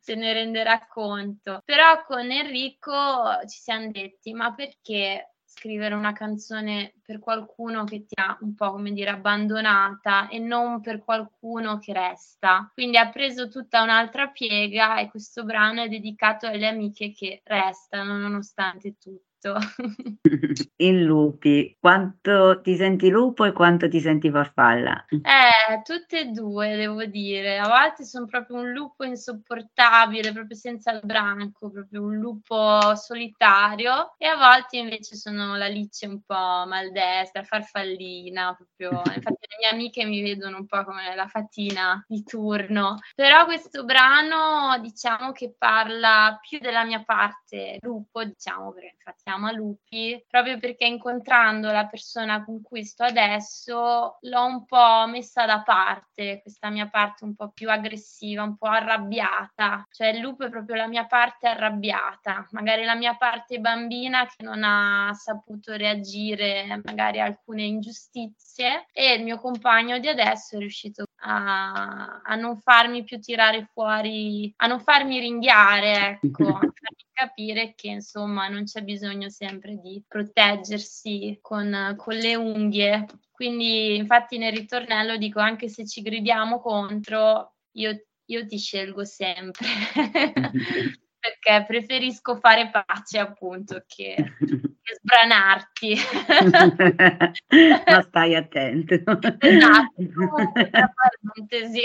se 0.00 0.14
ne 0.14 0.32
renderà 0.32 0.86
conto. 0.86 1.62
Però 1.64 2.04
con 2.04 2.30
Enrico 2.30 3.40
ci 3.48 3.58
siamo 3.60 3.90
detti 3.90 4.32
ma 4.32 4.54
perché 4.54 5.35
scrivere 5.56 5.94
una 5.94 6.12
canzone 6.12 6.92
per 7.02 7.18
qualcuno 7.18 7.84
che 7.84 8.04
ti 8.04 8.14
ha 8.20 8.36
un 8.42 8.54
po' 8.54 8.72
come 8.72 8.92
dire 8.92 9.08
abbandonata 9.10 10.28
e 10.28 10.38
non 10.38 10.82
per 10.82 11.02
qualcuno 11.02 11.78
che 11.78 11.94
resta. 11.94 12.70
Quindi 12.74 12.98
ha 12.98 13.08
preso 13.08 13.48
tutta 13.48 13.82
un'altra 13.82 14.28
piega 14.28 14.98
e 14.98 15.08
questo 15.08 15.44
brano 15.44 15.82
è 15.82 15.88
dedicato 15.88 16.46
alle 16.46 16.66
amiche 16.68 17.12
che 17.12 17.40
restano 17.44 18.18
nonostante 18.18 18.96
tutto. 18.98 19.25
In 20.78 21.04
lupi, 21.04 21.76
quanto 21.78 22.60
ti 22.60 22.76
senti 22.76 23.08
lupo 23.08 23.44
e 23.44 23.52
quanto 23.52 23.88
ti 23.88 24.00
senti 24.00 24.30
farfalla? 24.30 25.04
Eh, 25.08 25.82
tutte 25.82 26.20
e 26.20 26.24
due 26.26 26.76
devo 26.76 27.04
dire. 27.04 27.58
A 27.58 27.68
volte 27.68 28.04
sono 28.04 28.26
proprio 28.26 28.56
un 28.56 28.72
lupo 28.72 29.04
insopportabile, 29.04 30.32
proprio 30.32 30.56
senza 30.56 30.92
il 30.92 31.00
branco, 31.04 31.70
proprio 31.70 32.02
un 32.02 32.16
lupo 32.16 32.94
solitario 32.96 34.14
e 34.18 34.26
a 34.26 34.36
volte 34.36 34.78
invece 34.78 35.16
sono 35.16 35.56
la 35.56 35.68
lice 35.68 36.06
un 36.06 36.20
po' 36.22 36.64
maldestra, 36.66 37.42
farfallina, 37.42 38.54
proprio. 38.54 39.02
Infatti 39.16 39.46
le 39.48 39.56
mie 39.60 39.68
amiche 39.70 40.04
mi 40.04 40.22
vedono 40.22 40.58
un 40.58 40.66
po' 40.66 40.84
come 40.84 41.14
la 41.14 41.26
fatina 41.28 42.02
di 42.06 42.22
turno. 42.24 42.98
Però 43.14 43.44
questo 43.44 43.84
brano 43.84 44.78
diciamo 44.80 45.32
che 45.32 45.54
parla 45.56 46.38
più 46.40 46.58
della 46.58 46.84
mia 46.84 47.02
parte 47.04 47.78
lupo, 47.80 48.24
diciamo, 48.24 48.72
perché 48.72 48.94
infatti 48.96 49.25
chiama 49.26 49.50
Lupi, 49.50 50.24
proprio 50.28 50.56
perché 50.60 50.86
incontrando 50.86 51.72
la 51.72 51.86
persona 51.86 52.44
con 52.44 52.62
cui 52.62 52.84
sto 52.84 53.02
adesso 53.02 54.18
l'ho 54.20 54.44
un 54.44 54.64
po' 54.64 55.04
messa 55.08 55.44
da 55.46 55.62
parte, 55.62 56.40
questa 56.42 56.70
mia 56.70 56.88
parte 56.88 57.24
un 57.24 57.34
po' 57.34 57.50
più 57.50 57.68
aggressiva, 57.68 58.44
un 58.44 58.56
po' 58.56 58.68
arrabbiata. 58.68 59.84
Cioè 59.90 60.10
il 60.10 60.20
lupo 60.20 60.44
è 60.44 60.48
proprio 60.48 60.76
la 60.76 60.86
mia 60.86 61.06
parte 61.06 61.48
arrabbiata, 61.48 62.46
magari 62.52 62.84
la 62.84 62.94
mia 62.94 63.16
parte 63.16 63.58
bambina 63.58 64.26
che 64.26 64.44
non 64.44 64.62
ha 64.62 65.12
saputo 65.14 65.74
reagire 65.74 66.80
magari 66.84 67.18
a 67.18 67.24
alcune 67.24 67.64
ingiustizie 67.64 68.86
e 68.92 69.14
il 69.14 69.24
mio 69.24 69.40
compagno 69.40 69.98
di 69.98 70.06
adesso 70.06 70.54
è 70.54 70.60
riuscito 70.60 71.04
a, 71.20 72.20
a 72.22 72.34
non 72.34 72.58
farmi 72.60 73.04
più 73.04 73.18
tirare 73.18 73.68
fuori, 73.72 74.52
a 74.56 74.66
non 74.66 74.80
farmi 74.80 75.18
ringhiare, 75.18 76.18
ecco, 76.22 76.48
a 76.48 76.58
farmi 76.58 77.06
capire 77.12 77.74
che 77.74 77.88
insomma 77.88 78.48
non 78.48 78.64
c'è 78.64 78.82
bisogno 78.82 79.28
sempre 79.28 79.76
di 79.76 80.02
proteggersi 80.06 81.38
con, 81.40 81.94
con 81.96 82.14
le 82.14 82.34
unghie. 82.34 83.06
Quindi 83.30 83.96
infatti 83.96 84.38
nel 84.38 84.52
ritornello 84.52 85.16
dico 85.16 85.40
anche 85.40 85.68
se 85.68 85.86
ci 85.86 86.02
gridiamo 86.02 86.60
contro, 86.60 87.54
io, 87.72 88.06
io 88.26 88.46
ti 88.46 88.58
scelgo 88.58 89.04
sempre. 89.04 89.66
perché 91.18 91.64
preferisco 91.66 92.36
fare 92.36 92.70
pace 92.70 93.18
appunto 93.18 93.84
che, 93.86 94.14
che 94.38 94.94
sbranarti. 95.00 95.96
Ma 97.90 98.02
stai 98.02 98.34
attento. 98.34 98.94
Esatto, 98.94 99.92
parentesi. 101.32 101.82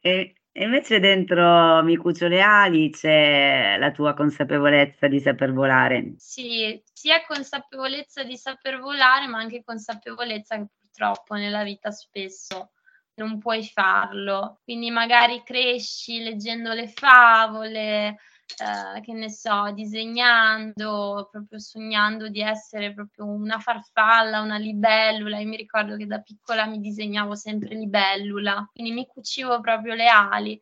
E, 0.00 0.34
e 0.52 0.64
invece 0.64 0.98
dentro 0.98 1.82
Mi 1.82 1.96
cucio 1.96 2.26
le 2.28 2.42
ali 2.42 2.90
c'è 2.90 3.76
la 3.78 3.90
tua 3.92 4.14
consapevolezza 4.14 5.06
di 5.06 5.20
saper 5.20 5.52
volare. 5.52 6.14
Sì, 6.16 6.82
sia 6.92 7.24
consapevolezza 7.26 8.24
di 8.24 8.36
saper 8.36 8.78
volare, 8.78 9.26
ma 9.26 9.38
anche 9.38 9.62
consapevolezza 9.64 10.56
che 10.56 10.66
purtroppo 10.78 11.34
nella 11.34 11.62
vita 11.62 11.90
spesso 11.90 12.72
non 13.14 13.38
puoi 13.38 13.64
farlo. 13.64 14.60
Quindi 14.64 14.90
magari 14.90 15.42
cresci 15.44 16.20
leggendo 16.20 16.72
le 16.72 16.88
favole, 16.88 18.18
eh, 18.58 19.00
che 19.00 19.12
ne 19.12 19.30
so, 19.30 19.70
disegnando, 19.72 21.28
proprio 21.30 21.58
sognando 21.58 22.28
di 22.28 22.40
essere 22.40 22.92
proprio 22.92 23.26
una 23.26 23.58
farfalla, 23.58 24.40
una 24.40 24.58
libellula. 24.58 25.38
Io 25.38 25.48
mi 25.48 25.56
ricordo 25.56 25.96
che 25.96 26.06
da 26.06 26.20
piccola 26.20 26.66
mi 26.66 26.80
disegnavo 26.80 27.34
sempre 27.34 27.74
libellula, 27.74 28.68
quindi 28.72 28.92
mi 28.92 29.06
cucivo 29.06 29.60
proprio 29.60 29.94
le 29.94 30.08
ali. 30.08 30.60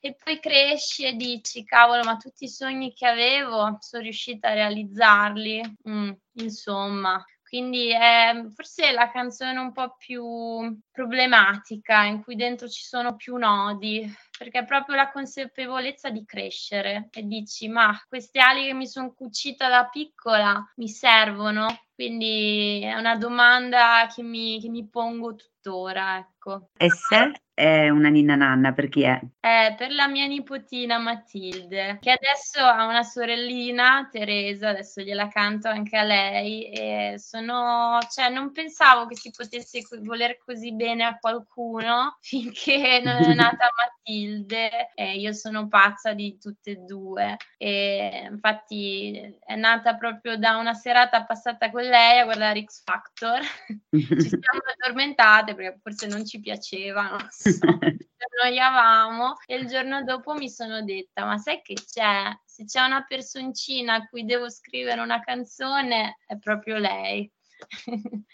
E 0.00 0.14
poi 0.14 0.38
cresci 0.38 1.04
e 1.04 1.14
dici, 1.14 1.64
cavolo, 1.64 2.04
ma 2.04 2.16
tutti 2.16 2.44
i 2.44 2.48
sogni 2.48 2.92
che 2.94 3.06
avevo 3.06 3.76
sono 3.80 4.02
riuscita 4.02 4.48
a 4.48 4.54
realizzarli. 4.54 5.60
Mm, 5.88 6.10
insomma, 6.34 7.24
Quindi 7.48 7.90
è 7.90 8.44
forse 8.54 8.92
la 8.92 9.10
canzone 9.10 9.58
un 9.58 9.72
po' 9.72 9.96
più 9.96 10.78
problematica, 10.90 12.04
in 12.04 12.22
cui 12.22 12.36
dentro 12.36 12.68
ci 12.68 12.84
sono 12.84 13.16
più 13.16 13.36
nodi, 13.36 14.06
perché 14.38 14.60
è 14.60 14.64
proprio 14.64 14.94
la 14.94 15.10
consapevolezza 15.10 16.10
di 16.10 16.24
crescere 16.24 17.08
e 17.10 17.22
dici, 17.24 17.66
ma 17.68 17.92
queste 18.08 18.38
ali 18.38 18.66
che 18.66 18.74
mi 18.74 18.86
sono 18.86 19.12
cucita 19.12 19.68
da 19.68 19.88
piccola 19.88 20.62
mi 20.76 20.88
servono? 20.88 21.66
Quindi 21.92 22.80
è 22.84 22.94
una 22.94 23.16
domanda 23.16 24.06
che 24.14 24.22
mi, 24.22 24.60
che 24.60 24.68
mi 24.68 24.88
pongo 24.88 25.34
tuttora, 25.34 26.18
ecco. 26.18 26.70
E 26.76 26.88
se 26.88 27.32
è 27.58 27.88
una 27.88 28.08
ninna 28.08 28.36
nanna, 28.36 28.72
per 28.72 28.88
chi 28.88 29.02
è? 29.02 29.20
È 29.40 29.74
per 29.76 29.90
la 29.90 30.06
mia 30.06 30.26
nipotina 30.26 30.98
Matilde, 30.98 31.98
che 32.00 32.12
adesso 32.12 32.60
ha 32.60 32.86
una 32.86 33.02
sorellina, 33.02 34.08
Teresa, 34.12 34.68
adesso 34.68 35.02
gliela 35.02 35.26
canto 35.26 35.66
anche 35.66 35.96
a 35.96 36.04
lei 36.04 36.70
e 36.70 37.14
sono, 37.18 37.98
cioè 38.12 38.28
non 38.28 38.52
pensavo 38.52 39.06
che 39.06 39.16
si 39.16 39.32
potesse 39.36 39.80
voler 40.02 40.38
così 40.38 40.72
bene 40.72 41.02
a 41.02 41.18
qualcuno 41.18 42.18
finché 42.22 43.00
non 43.02 43.16
è 43.16 43.34
nata 43.34 43.68
Matilde 43.76 44.92
e 44.94 45.16
io 45.16 45.32
sono 45.32 45.66
pazza 45.66 46.12
di 46.12 46.38
tutte 46.38 46.70
e 46.70 46.76
due 46.76 47.36
e 47.56 48.28
infatti 48.30 49.36
è 49.44 49.56
nata 49.56 49.96
proprio 49.96 50.36
da 50.36 50.56
una 50.58 50.74
serata 50.74 51.24
passata 51.24 51.72
con 51.72 51.82
lei 51.82 52.20
a 52.20 52.24
guardare 52.24 52.62
X 52.62 52.84
Factor. 52.84 53.40
ci 53.90 54.28
siamo 54.28 54.62
addormentate 54.76 55.56
perché 55.56 55.80
forse 55.82 56.06
non 56.06 56.24
ci 56.24 56.38
piaceva, 56.38 57.08
non 57.08 57.26
so. 57.30 57.47
Annoiavamo 57.48 59.36
e 59.46 59.56
il 59.56 59.66
giorno 59.66 60.02
dopo 60.02 60.34
mi 60.34 60.48
sono 60.48 60.82
detta 60.82 61.24
ma 61.24 61.38
sai 61.38 61.60
che 61.62 61.74
c'è? 61.74 62.36
Se 62.44 62.64
c'è 62.64 62.84
una 62.84 63.04
personcina 63.04 63.94
a 63.94 64.06
cui 64.06 64.24
devo 64.24 64.50
scrivere 64.50 65.00
una 65.00 65.20
canzone 65.20 66.18
è 66.26 66.36
proprio 66.38 66.78
lei. 66.78 67.30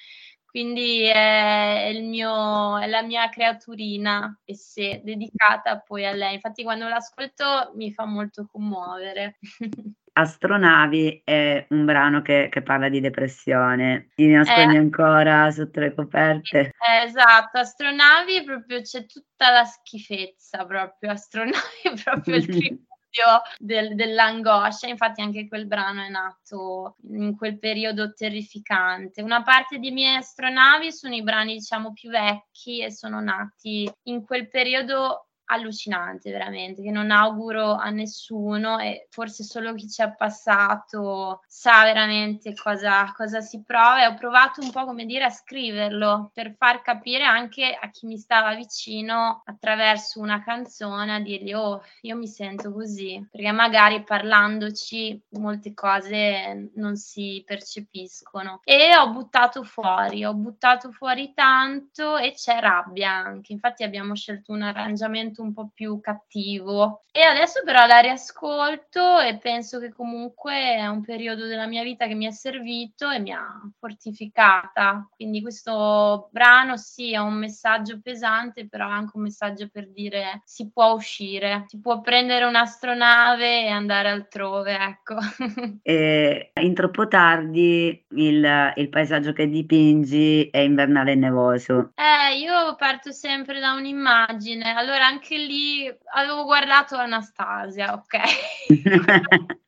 Quindi 0.54 1.02
è, 1.02 1.98
mio, 2.00 2.78
è, 2.78 2.86
la 2.86 3.02
mia 3.02 3.28
creaturina 3.28 4.40
e 4.44 4.54
se 4.54 5.00
dedicata 5.02 5.80
poi 5.80 6.06
a 6.06 6.12
lei. 6.12 6.34
Infatti 6.34 6.62
quando 6.62 6.86
l'ascolto 6.86 7.72
mi 7.74 7.92
fa 7.92 8.04
molto 8.04 8.46
commuovere. 8.46 9.38
Astronavi 10.16 11.22
è 11.24 11.66
un 11.70 11.84
brano 11.84 12.22
che, 12.22 12.48
che 12.48 12.62
parla 12.62 12.88
di 12.88 13.00
depressione, 13.00 14.10
ti 14.14 14.28
nascondi 14.28 14.76
eh, 14.76 14.78
ancora 14.78 15.50
sotto 15.50 15.80
le 15.80 15.92
coperte. 15.92 16.70
Eh, 16.78 17.04
esatto, 17.04 17.58
Astronavi 17.58 18.44
proprio 18.44 18.80
c'è 18.80 19.06
tutta 19.06 19.50
la 19.50 19.64
schifezza, 19.64 20.64
proprio 20.66 21.10
Astronavi 21.10 21.82
è 21.82 21.92
proprio 22.02 22.36
il 22.36 22.46
tributo 22.46 23.42
del, 23.58 23.96
dell'angoscia, 23.96 24.86
infatti 24.86 25.20
anche 25.20 25.48
quel 25.48 25.66
brano 25.66 26.04
è 26.04 26.08
nato 26.08 26.94
in 27.08 27.36
quel 27.36 27.58
periodo 27.58 28.12
terrificante. 28.12 29.20
Una 29.20 29.42
parte 29.42 29.78
di 29.78 29.90
miei 29.90 30.16
astronavi 30.16 30.92
sono 30.92 31.16
i 31.16 31.24
brani 31.24 31.54
diciamo 31.54 31.92
più 31.92 32.10
vecchi 32.10 32.82
e 32.82 32.92
sono 32.92 33.20
nati 33.20 33.90
in 34.04 34.24
quel 34.24 34.48
periodo 34.48 35.30
allucinante 35.46 36.30
veramente, 36.30 36.82
che 36.82 36.90
non 36.90 37.10
auguro 37.10 37.74
a 37.74 37.90
nessuno 37.90 38.78
e 38.78 39.06
forse 39.10 39.44
solo 39.44 39.74
chi 39.74 39.88
ci 39.88 40.02
è 40.02 40.14
passato 40.14 41.42
sa 41.46 41.84
veramente 41.84 42.54
cosa, 42.54 43.12
cosa 43.16 43.40
si 43.40 43.62
prova. 43.62 44.02
E 44.02 44.06
ho 44.06 44.14
provato 44.14 44.60
un 44.60 44.70
po' 44.70 44.84
come 44.84 45.04
dire 45.04 45.24
a 45.24 45.30
scriverlo 45.30 46.30
per 46.32 46.54
far 46.56 46.82
capire 46.82 47.24
anche 47.24 47.76
a 47.78 47.90
chi 47.90 48.06
mi 48.06 48.16
stava 48.16 48.54
vicino 48.54 49.42
attraverso 49.44 50.20
una 50.20 50.42
canzone 50.42 51.14
a 51.14 51.20
dirgli 51.20 51.52
oh 51.52 51.82
io 52.02 52.16
mi 52.16 52.26
sento 52.26 52.72
così. 52.72 53.26
Perché 53.30 53.52
magari 53.52 54.02
parlandoci 54.02 55.20
molte 55.30 55.74
cose 55.74 56.70
non 56.74 56.96
si 56.96 57.42
percepiscono. 57.46 58.60
E 58.64 58.96
ho 58.96 59.10
buttato 59.10 59.62
fuori, 59.62 60.24
ho 60.24 60.34
buttato 60.34 60.90
fuori 60.90 61.32
tanto 61.34 62.16
e 62.16 62.32
c'è 62.32 62.60
rabbia 62.60 63.10
anche. 63.10 63.52
Infatti 63.52 63.82
abbiamo 63.82 64.14
scelto 64.14 64.52
un 64.52 64.62
arrangiamento 64.62 65.33
momento 65.34 65.42
un 65.42 65.52
po' 65.52 65.70
più 65.74 66.00
cattivo. 66.00 67.02
E 67.10 67.22
adesso 67.22 67.62
però 67.64 67.86
la 67.86 68.00
riascolto 68.00 69.20
e 69.20 69.38
penso 69.38 69.78
che 69.78 69.92
comunque 69.92 70.52
è 70.52 70.86
un 70.86 71.00
periodo 71.00 71.46
della 71.46 71.66
mia 71.66 71.84
vita 71.84 72.06
che 72.06 72.14
mi 72.14 72.26
è 72.26 72.32
servito 72.32 73.08
e 73.08 73.20
mi 73.20 73.30
ha 73.30 73.46
fortificata. 73.78 75.08
Quindi 75.14 75.40
questo 75.40 76.28
brano 76.32 76.76
sì 76.76 77.12
è 77.12 77.18
un 77.18 77.34
messaggio 77.34 78.00
pesante, 78.02 78.68
però 78.68 78.88
è 78.88 78.92
anche 78.92 79.16
un 79.16 79.22
messaggio 79.22 79.68
per 79.70 79.88
dire 79.90 80.42
si 80.44 80.70
può 80.72 80.92
uscire, 80.92 81.64
si 81.68 81.78
può 81.80 82.00
prendere 82.00 82.46
un'astronave 82.46 83.62
e 83.62 83.68
andare 83.68 84.08
altrove, 84.08 84.76
ecco. 84.76 85.16
E 85.82 86.50
in 86.60 86.74
troppo 86.74 87.06
tardi 87.06 88.04
il, 88.08 88.72
il 88.74 88.88
paesaggio 88.88 89.32
che 89.32 89.48
dipingi 89.48 90.48
è 90.50 90.58
invernale 90.58 91.12
e 91.12 91.14
nevoso. 91.14 91.92
Eh, 91.94 92.38
io 92.38 92.74
parto 92.76 93.12
sempre 93.12 93.60
da 93.60 93.72
un'immagine. 93.72 94.74
Allora 94.74 95.06
anche 95.06 95.23
anche 95.24 95.38
lì 95.38 95.98
avevo 96.12 96.44
guardato 96.44 96.96
Anastasia, 96.96 97.94
ok? 97.94 98.18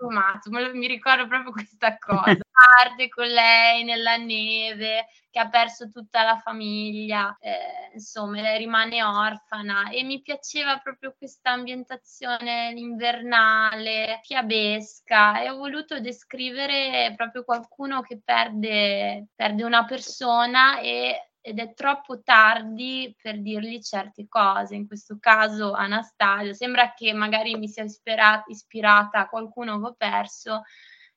animato, 0.00 0.50
mi 0.50 0.86
ricordo 0.86 1.26
proprio 1.26 1.52
questa 1.52 1.96
cosa. 1.98 2.36
Parte 2.50 3.08
con 3.08 3.26
lei 3.26 3.84
nella 3.84 4.16
neve, 4.16 5.06
che 5.30 5.38
ha 5.38 5.48
perso 5.48 5.88
tutta 5.88 6.24
la 6.24 6.36
famiglia, 6.38 7.36
eh, 7.40 7.90
insomma, 7.94 8.40
lei 8.40 8.58
rimane 8.58 9.02
orfana 9.04 9.90
e 9.90 10.02
mi 10.02 10.20
piaceva 10.20 10.78
proprio 10.78 11.14
questa 11.16 11.50
ambientazione 11.50 12.72
invernale, 12.74 14.20
fiabesca 14.22 15.42
e 15.42 15.50
ho 15.50 15.56
voluto 15.56 16.00
descrivere 16.00 17.12
proprio 17.16 17.44
qualcuno 17.44 18.02
che 18.02 18.20
perde, 18.24 19.28
perde 19.34 19.62
una 19.62 19.84
persona 19.84 20.80
e 20.80 21.30
ed 21.46 21.60
è 21.60 21.74
troppo 21.74 22.22
tardi 22.22 23.14
per 23.22 23.40
dirgli 23.40 23.80
certe 23.80 24.26
cose. 24.26 24.74
In 24.74 24.88
questo 24.88 25.18
caso 25.20 25.74
Anastasia, 25.74 26.52
sembra 26.54 26.92
che 26.92 27.12
magari 27.12 27.54
mi 27.54 27.68
sia 27.68 27.84
ispirata, 27.84 28.46
ispirata 28.48 29.20
a 29.20 29.28
qualcuno 29.28 29.78
che 29.78 29.86
ho 29.86 29.94
perso, 29.94 30.62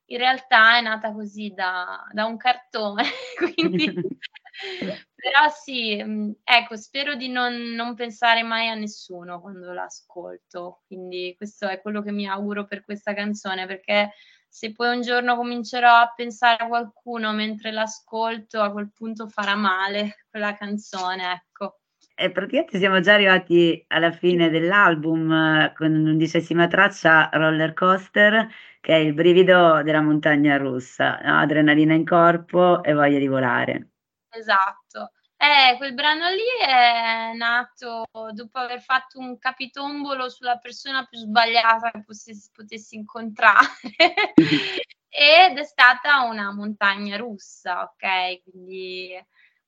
in 0.05 0.19
realtà 0.19 0.77
è 0.77 0.81
nata 0.81 1.11
così 1.13 1.51
da, 1.55 2.07
da 2.11 2.25
un 2.25 2.37
cartone, 2.37 3.03
quindi... 3.55 3.91
Però 5.15 5.49
sì, 5.49 6.01
mm, 6.03 6.31
ecco, 6.43 6.75
spero 6.75 7.15
di 7.15 7.29
non, 7.29 7.55
non, 7.71 7.95
pensare 7.95 8.43
mai 8.43 8.67
a 8.67 8.73
nessuno 8.73 9.39
quando 9.39 9.71
l'ascolto, 9.73 10.81
quindi 10.85 11.33
questo 11.37 11.67
è 11.67 11.81
quello 11.81 12.01
che 12.01 12.11
mi 12.11 12.27
auguro 12.27 12.65
per 12.65 12.83
questa 12.83 13.13
canzone, 13.13 13.65
perché 13.65 14.11
se 14.49 14.73
poi 14.73 14.95
un 14.95 15.01
giorno 15.01 15.35
comincerò 15.35 15.95
a 15.95 16.11
pensare 16.15 16.63
a 16.63 16.67
qualcuno 16.67 17.31
mentre 17.31 17.71
l'ascolto, 17.71 18.59
a 18.61 18.71
quel 18.71 18.91
punto 18.91 19.27
farà 19.27 19.55
male 19.55 20.25
quella 20.29 20.55
canzone, 20.55 21.31
ecco. 21.33 21.79
E 22.15 22.31
praticamente 22.31 22.79
siamo 22.79 22.99
già 22.99 23.13
arrivati 23.13 23.85
alla 23.87 24.11
fine 24.11 24.49
dell'album 24.49 25.71
con 25.73 25.93
l'undicesima 25.93 26.67
traccia 26.67 27.29
Roller 27.31 27.73
Coaster, 27.73 28.49
che 28.81 28.93
è 28.93 28.97
il 28.97 29.13
brivido 29.13 29.81
della 29.83 30.01
montagna 30.01 30.57
russa, 30.57 31.19
adrenalina 31.19 31.93
in 31.93 32.05
corpo 32.05 32.83
e 32.83 32.91
voglia 32.93 33.19
di 33.19 33.27
volare. 33.27 33.91
Esatto. 34.29 35.11
Eh, 35.41 35.77
quel 35.77 35.93
brano 35.93 36.27
lì 36.29 36.41
è 36.67 37.31
nato 37.33 38.03
dopo 38.33 38.57
aver 38.59 38.81
fatto 38.81 39.19
un 39.19 39.37
capitombolo 39.37 40.27
sulla 40.27 40.57
persona 40.57 41.05
più 41.05 41.17
sbagliata 41.17 41.91
che 41.91 42.03
potessi, 42.03 42.49
potessi 42.51 42.95
incontrare 42.95 43.69
ed 45.07 45.57
è 45.57 45.63
stata 45.63 46.23
una 46.23 46.51
montagna 46.53 47.15
russa, 47.15 47.83
ok? 47.83 48.43
Quindi 48.43 49.11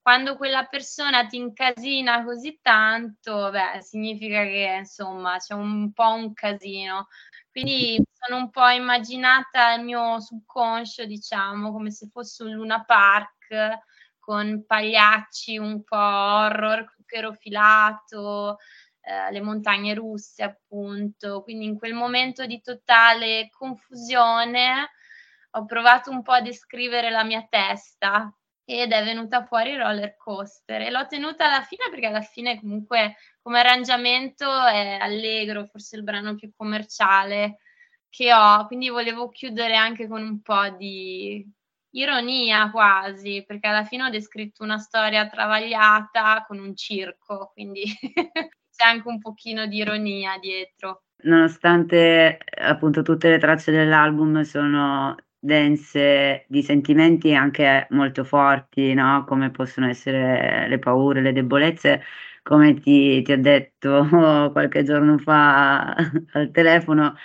quando 0.01 0.35
quella 0.35 0.65
persona 0.65 1.25
ti 1.25 1.37
incasina 1.37 2.23
così 2.25 2.59
tanto, 2.61 3.49
beh, 3.49 3.81
significa 3.81 4.43
che 4.43 4.75
insomma 4.79 5.37
c'è 5.37 5.53
un 5.53 5.93
po' 5.93 6.13
un 6.13 6.33
casino. 6.33 7.07
Quindi 7.49 8.01
sono 8.11 8.41
un 8.41 8.49
po' 8.49 8.67
immaginata 8.67 9.73
il 9.75 9.83
mio 9.83 10.19
subconscio, 10.19 11.05
diciamo, 11.05 11.71
come 11.71 11.91
se 11.91 12.07
fosse 12.11 12.43
un 12.43 12.51
Luna 12.53 12.83
Park 12.83 13.79
con 14.21 14.63
pagliacci 14.65 15.57
un 15.57 15.83
po' 15.83 15.97
horror, 15.97 16.93
cucchero 16.95 17.33
filato, 17.33 18.59
eh, 19.01 19.31
le 19.31 19.41
montagne 19.41 19.93
russe 19.95 20.43
appunto, 20.43 21.41
quindi 21.41 21.65
in 21.65 21.77
quel 21.77 21.93
momento 21.93 22.45
di 22.45 22.61
totale 22.61 23.49
confusione 23.49 24.91
ho 25.53 25.65
provato 25.65 26.11
un 26.11 26.21
po' 26.21 26.33
a 26.33 26.41
descrivere 26.41 27.09
la 27.09 27.23
mia 27.23 27.45
testa 27.49 28.33
ed 28.63 28.91
è 28.93 29.03
venuta 29.03 29.43
fuori 29.43 29.75
roller 29.75 30.15
coaster. 30.15 30.81
E 30.81 30.91
l'ho 30.91 31.07
tenuta 31.07 31.47
alla 31.47 31.63
fine 31.63 31.89
perché 31.89 32.05
alla 32.05 32.21
fine 32.21 32.59
comunque 32.59 33.15
come 33.41 33.59
arrangiamento 33.59 34.45
è 34.65 34.97
allegro, 35.01 35.65
forse 35.65 35.97
il 35.97 36.03
brano 36.03 36.35
più 36.35 36.51
commerciale 36.55 37.57
che 38.09 38.33
ho, 38.33 38.67
quindi 38.67 38.89
volevo 38.89 39.29
chiudere 39.29 39.75
anche 39.75 40.07
con 40.07 40.21
un 40.21 40.41
po' 40.41 40.69
di 40.77 41.45
ironia 41.91 42.69
quasi, 42.71 43.43
perché 43.45 43.67
alla 43.67 43.83
fine 43.83 44.03
ho 44.03 44.09
descritto 44.09 44.63
una 44.63 44.77
storia 44.77 45.27
travagliata 45.27 46.43
con 46.47 46.59
un 46.59 46.75
circo, 46.75 47.51
quindi 47.53 47.83
c'è 48.75 48.85
anche 48.85 49.07
un 49.07 49.19
pochino 49.19 49.65
di 49.67 49.77
ironia 49.77 50.37
dietro. 50.39 51.03
Nonostante 51.23 52.39
appunto 52.61 53.03
tutte 53.03 53.29
le 53.29 53.37
tracce 53.37 53.71
dell'album 53.71 54.41
sono 54.41 55.15
dense 55.37 56.45
di 56.47 56.61
sentimenti 56.63 57.33
anche 57.33 57.87
molto 57.91 58.23
forti, 58.23 58.93
no, 58.93 59.23
come 59.25 59.51
possono 59.51 59.87
essere 59.87 60.67
le 60.67 60.79
paure, 60.79 61.21
le 61.21 61.33
debolezze, 61.33 62.01
come 62.43 62.73
ti 62.75 63.21
ti 63.21 63.31
ho 63.31 63.39
detto 63.39 64.07
qualche 64.51 64.83
giorno 64.83 65.17
fa 65.17 65.95
al 66.33 66.51
telefono, 66.51 67.15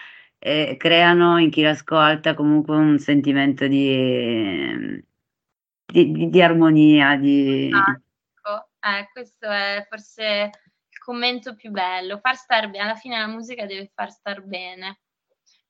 ehm, 0.46 0.76
creano 0.76 1.38
in 1.38 1.50
chi 1.50 1.62
l'ascolta 1.62 2.34
comunque 2.34 2.76
un 2.76 2.98
sentimento 2.98 3.66
di 3.66 5.02
di 5.84 6.12
di 6.12 6.28
di 6.28 6.42
armonia, 6.42 7.16
di 7.16 7.70
Ecco, 7.70 8.68
eh, 8.80 9.08
questo 9.12 9.46
è 9.48 9.84
forse 9.88 10.50
il 10.88 10.98
commento 10.98 11.54
più 11.54 11.70
bello, 11.70 12.18
far 12.18 12.36
star 12.36 12.70
be 12.70 12.78
alla 12.78 12.94
fine 12.94 13.18
la 13.18 13.26
musica 13.26 13.66
deve 13.66 13.90
far 13.94 14.10
star 14.10 14.42
bene. 14.42 15.00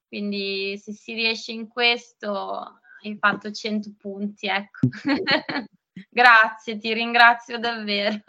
Quindi 0.06 0.78
se 0.78 0.92
si 0.92 1.14
riesce 1.14 1.52
in 1.52 1.68
questo 1.68 2.80
hai 3.02 3.16
fatto 3.18 3.50
100 3.50 3.94
punti, 3.98 4.46
ecco. 4.46 4.88
Grazie, 6.08 6.78
ti 6.78 6.92
ringrazio 6.92 7.58
davvero. 7.58 8.22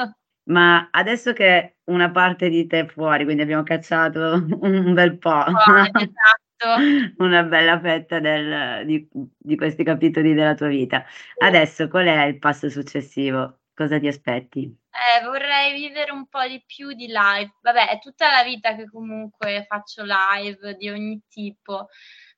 Ma 0.47 0.87
adesso 0.91 1.33
che 1.33 1.77
una 1.85 2.09
parte 2.11 2.49
di 2.49 2.67
te 2.67 2.79
è 2.81 2.85
fuori, 2.87 3.23
quindi 3.23 3.41
abbiamo 3.41 3.63
cacciato 3.63 4.45
un 4.61 4.93
bel 4.93 5.17
po', 5.17 5.43
Esatto. 6.57 7.23
una 7.23 7.43
bella 7.43 7.79
fetta 7.79 8.19
del 8.19 8.85
di 8.85 9.07
di 9.11 9.55
questi 9.55 9.83
capitoli 9.83 10.33
della 10.33 10.55
tua 10.55 10.67
vita. 10.67 11.05
Adesso 11.37 11.87
qual 11.87 12.07
è 12.07 12.23
il 12.25 12.39
passo 12.39 12.69
successivo? 12.69 13.59
Cosa 13.73 13.99
ti 13.99 14.07
aspetti? 14.07 14.63
Eh, 14.63 15.23
vorrei 15.23 15.73
vivere 15.73 16.11
un 16.11 16.27
po' 16.27 16.47
di 16.47 16.63
più 16.65 16.93
di 16.93 17.05
live. 17.05 17.57
Vabbè, 17.61 17.89
è 17.89 17.99
tutta 17.99 18.31
la 18.31 18.41
vita 18.41 18.75
che 18.75 18.89
comunque 18.89 19.65
faccio 19.67 20.03
live 20.03 20.73
di 20.75 20.89
ogni 20.89 21.21
tipo, 21.29 21.89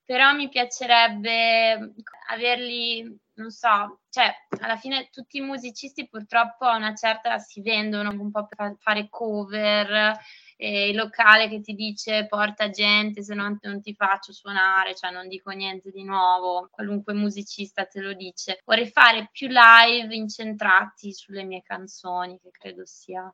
però 0.10 0.34
mi 0.34 0.50
piacerebbe 0.50 1.94
averli, 2.30 3.04
non 3.36 3.52
so, 3.52 4.00
cioè 4.10 4.34
alla 4.60 4.76
fine 4.76 5.10
tutti 5.12 5.38
i 5.38 5.42
musicisti 5.42 6.10
purtroppo 6.10 6.66
a 6.66 6.78
una 6.78 6.96
certa 6.96 7.38
si 7.38 7.62
vendono 7.62 8.10
un 8.10 8.32
po' 8.32 8.48
per 8.48 8.76
fare 8.80 9.08
cover, 9.08 10.18
ehm, 10.58 10.90
il 10.90 10.96
locale 10.96 11.48
che 11.48 11.62
ti 11.62 11.76
dice 11.76 12.26
porta 12.26 12.72
gente, 12.72 13.22
se 13.22 13.36
no 13.36 13.56
non 13.62 13.82
ti 13.84 13.94
faccio 13.94 14.34
suonare, 14.34 14.96
cioè 14.96 15.12
non 15.12 15.28
dico 15.28 15.52
niente 15.52 15.92
di 15.92 16.04
nuovo, 16.04 16.70
qualunque 16.72 17.14
musicista 17.14 17.86
te 17.86 18.02
lo 18.02 18.14
dice. 18.14 18.62
Vorrei 18.66 18.90
fare 18.90 19.30
più 19.32 19.48
live 19.48 20.16
incentrati 20.16 21.14
sulle 21.14 21.44
mie 21.44 21.62
canzoni, 21.62 22.40
che 22.42 22.50
credo 22.50 22.82
sia 22.84 23.32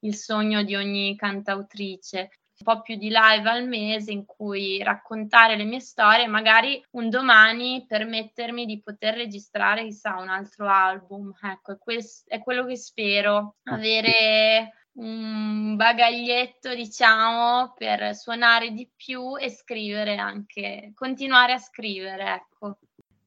il 0.00 0.14
sogno 0.14 0.62
di 0.62 0.74
ogni 0.74 1.16
cantautrice. 1.16 2.28
Un 2.60 2.74
po' 2.74 2.82
più 2.82 2.96
di 2.96 3.08
live 3.08 3.48
al 3.48 3.68
mese 3.68 4.10
in 4.10 4.24
cui 4.24 4.82
raccontare 4.82 5.56
le 5.56 5.62
mie 5.62 5.78
storie 5.78 6.24
e 6.24 6.26
magari 6.26 6.84
un 6.90 7.08
domani 7.08 7.84
permettermi 7.86 8.66
di 8.66 8.82
poter 8.82 9.14
registrare, 9.14 9.84
chissà, 9.84 10.16
un 10.16 10.28
altro 10.28 10.68
album. 10.68 11.32
Ecco, 11.40 11.72
è 11.72 11.78
ques 11.78 12.24
è 12.26 12.40
quello 12.40 12.66
che 12.66 12.76
spero, 12.76 13.54
avere 13.62 14.72
un 14.94 15.76
bagaglietto, 15.76 16.74
diciamo, 16.74 17.74
per 17.76 18.16
suonare 18.16 18.72
di 18.72 18.90
più 18.96 19.38
e 19.38 19.50
scrivere 19.50 20.16
anche 20.16 20.90
continuare 20.94 21.52
a 21.52 21.58
scrivere, 21.58 22.34
ecco. 22.34 22.78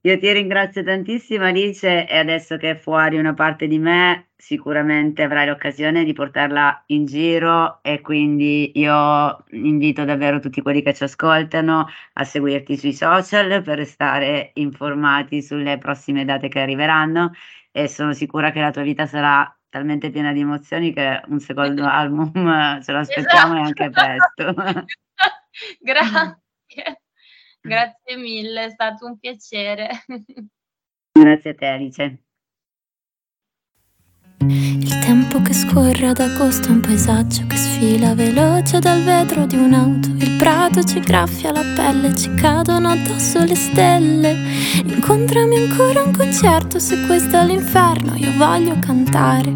Io 0.03 0.17
ti 0.17 0.31
ringrazio 0.31 0.83
tantissimo 0.83 1.45
Alice 1.45 2.07
e 2.07 2.17
adesso 2.17 2.57
che 2.57 2.71
è 2.71 2.75
fuori 2.75 3.19
una 3.19 3.35
parte 3.35 3.67
di 3.67 3.77
me, 3.77 4.29
sicuramente 4.35 5.21
avrai 5.21 5.45
l'occasione 5.45 6.03
di 6.03 6.11
portarla 6.13 6.85
in 6.87 7.05
giro 7.05 7.83
e 7.83 8.01
quindi 8.01 8.71
io 8.79 9.43
invito 9.51 10.03
davvero 10.03 10.39
tutti 10.39 10.59
quelli 10.63 10.81
che 10.81 10.95
ci 10.95 11.03
ascoltano 11.03 11.87
a 12.13 12.23
seguirti 12.23 12.77
sui 12.77 12.93
social 12.93 13.61
per 13.61 13.77
restare 13.77 14.49
informati 14.55 15.43
sulle 15.43 15.77
prossime 15.77 16.25
date 16.25 16.47
che 16.47 16.59
arriveranno 16.61 17.33
e 17.71 17.87
sono 17.87 18.13
sicura 18.13 18.49
che 18.49 18.59
la 18.59 18.71
tua 18.71 18.81
vita 18.81 19.05
sarà 19.05 19.55
talmente 19.69 20.09
piena 20.09 20.33
di 20.33 20.39
emozioni 20.39 20.93
che 20.93 21.21
un 21.27 21.39
secondo 21.39 21.85
album 21.85 22.81
ce 22.81 22.91
lo 22.91 22.97
aspettiamo 22.97 23.55
e 23.55 23.59
anche 23.59 23.85
Esatto. 23.85 24.53
presto. 24.53 24.85
Grazie. 25.79 27.00
Grazie 27.61 28.17
mille, 28.17 28.65
è 28.65 28.69
stato 28.69 29.05
un 29.05 29.17
piacere. 29.17 29.89
Grazie 31.11 31.49
a 31.51 31.55
te 31.55 31.65
Alice. 31.65 32.23
Il 34.43 34.97
tempo 34.99 35.39
che 35.43 35.53
scorre 35.53 36.07
ad 36.07 36.19
agosto 36.19 36.69
è 36.69 36.71
un 36.71 36.79
paesaggio 36.79 37.45
che 37.45 37.55
sfila 37.55 38.15
veloce 38.15 38.79
dal 38.79 39.03
vetro 39.03 39.45
di 39.45 39.55
un'auto. 39.55 40.09
Il 40.09 40.35
prato 40.37 40.81
ci 40.83 40.99
graffia 40.99 41.51
la 41.51 41.61
pelle, 41.75 42.15
ci 42.15 42.33
cadono 42.33 42.89
addosso 42.89 43.43
le 43.43 43.55
stelle. 43.55 44.35
Incontrami 44.83 45.57
ancora 45.57 45.99
a 45.99 46.05
un 46.05 46.13
concerto, 46.13 46.79
se 46.79 47.05
questo 47.05 47.37
è 47.37 47.45
l'inferno, 47.45 48.15
io 48.15 48.31
voglio 48.35 48.79
cantare. 48.79 49.53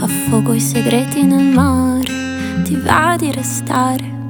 Affogo 0.00 0.54
i 0.54 0.60
segreti 0.60 1.22
nel 1.22 1.44
mare, 1.44 2.62
ti 2.62 2.76
va 2.76 3.16
di 3.18 3.30
restare. 3.30 4.23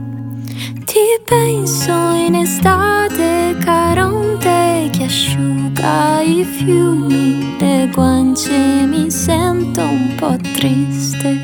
Ti 0.95 1.21
penso 1.25 1.91
in 2.13 2.37
estate, 2.37 3.57
Caronte 3.59 4.89
che 4.93 5.07
asciuga 5.07 6.21
i 6.21 6.45
fiumi, 6.45 7.57
le 7.59 7.91
guance 7.93 8.53
mi 8.87 9.11
sento 9.11 9.81
un 9.81 10.15
po' 10.15 10.37
triste. 10.53 11.43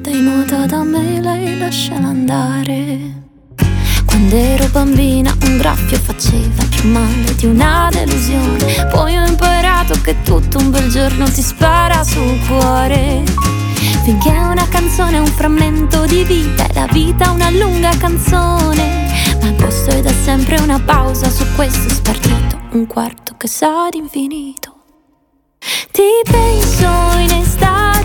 Dai 0.00 0.20
nuota 0.22 0.64
da 0.64 0.82
me, 0.82 1.20
lei 1.20 1.58
lasciala 1.58 2.06
andare. 2.06 2.98
Quando 4.06 4.34
ero 4.34 4.66
bambina 4.68 5.36
un 5.44 5.58
graffio 5.58 5.98
faceva 5.98 6.64
più 6.70 6.88
male 6.88 7.34
di 7.36 7.44
una 7.44 7.90
delusione. 7.92 8.88
Poi 8.90 9.18
ho 9.18 9.26
imparato 9.26 10.00
che 10.00 10.16
tutto 10.22 10.56
un 10.56 10.70
bel 10.70 10.88
giorno 10.88 11.26
ti 11.26 11.42
spara 11.42 12.02
sul 12.04 12.38
cuore. 12.46 13.57
Finché 14.08 14.30
una 14.30 14.66
canzone 14.70 15.18
è 15.18 15.20
un 15.20 15.26
frammento 15.26 16.06
di 16.06 16.24
vita 16.24 16.66
e 16.66 16.72
la 16.72 16.86
vita 16.90 17.30
una 17.30 17.50
lunga 17.50 17.94
canzone. 17.98 19.06
Ma 19.38 19.48
agosto 19.48 19.90
è 19.90 20.00
da 20.00 20.10
sempre 20.10 20.58
una 20.60 20.80
pausa 20.80 21.28
su 21.28 21.44
questo 21.54 21.90
spartito, 21.90 22.58
un 22.70 22.86
quarto 22.86 23.34
che 23.36 23.48
sa 23.48 23.90
d'infinito. 23.90 24.76
Ti 25.90 26.22
penso 26.24 26.88
in 27.18 27.32
estate, 27.32 27.97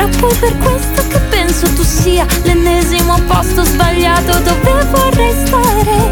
Sarà 0.00 0.16
poi 0.18 0.34
per 0.36 0.56
questo 0.56 1.06
che 1.08 1.18
penso 1.28 1.66
tu 1.74 1.82
sia 1.82 2.24
l'ennesimo 2.44 3.20
posto 3.26 3.64
sbagliato 3.64 4.38
dove 4.38 4.84
vorrei 4.84 5.46
stare. 5.46 6.09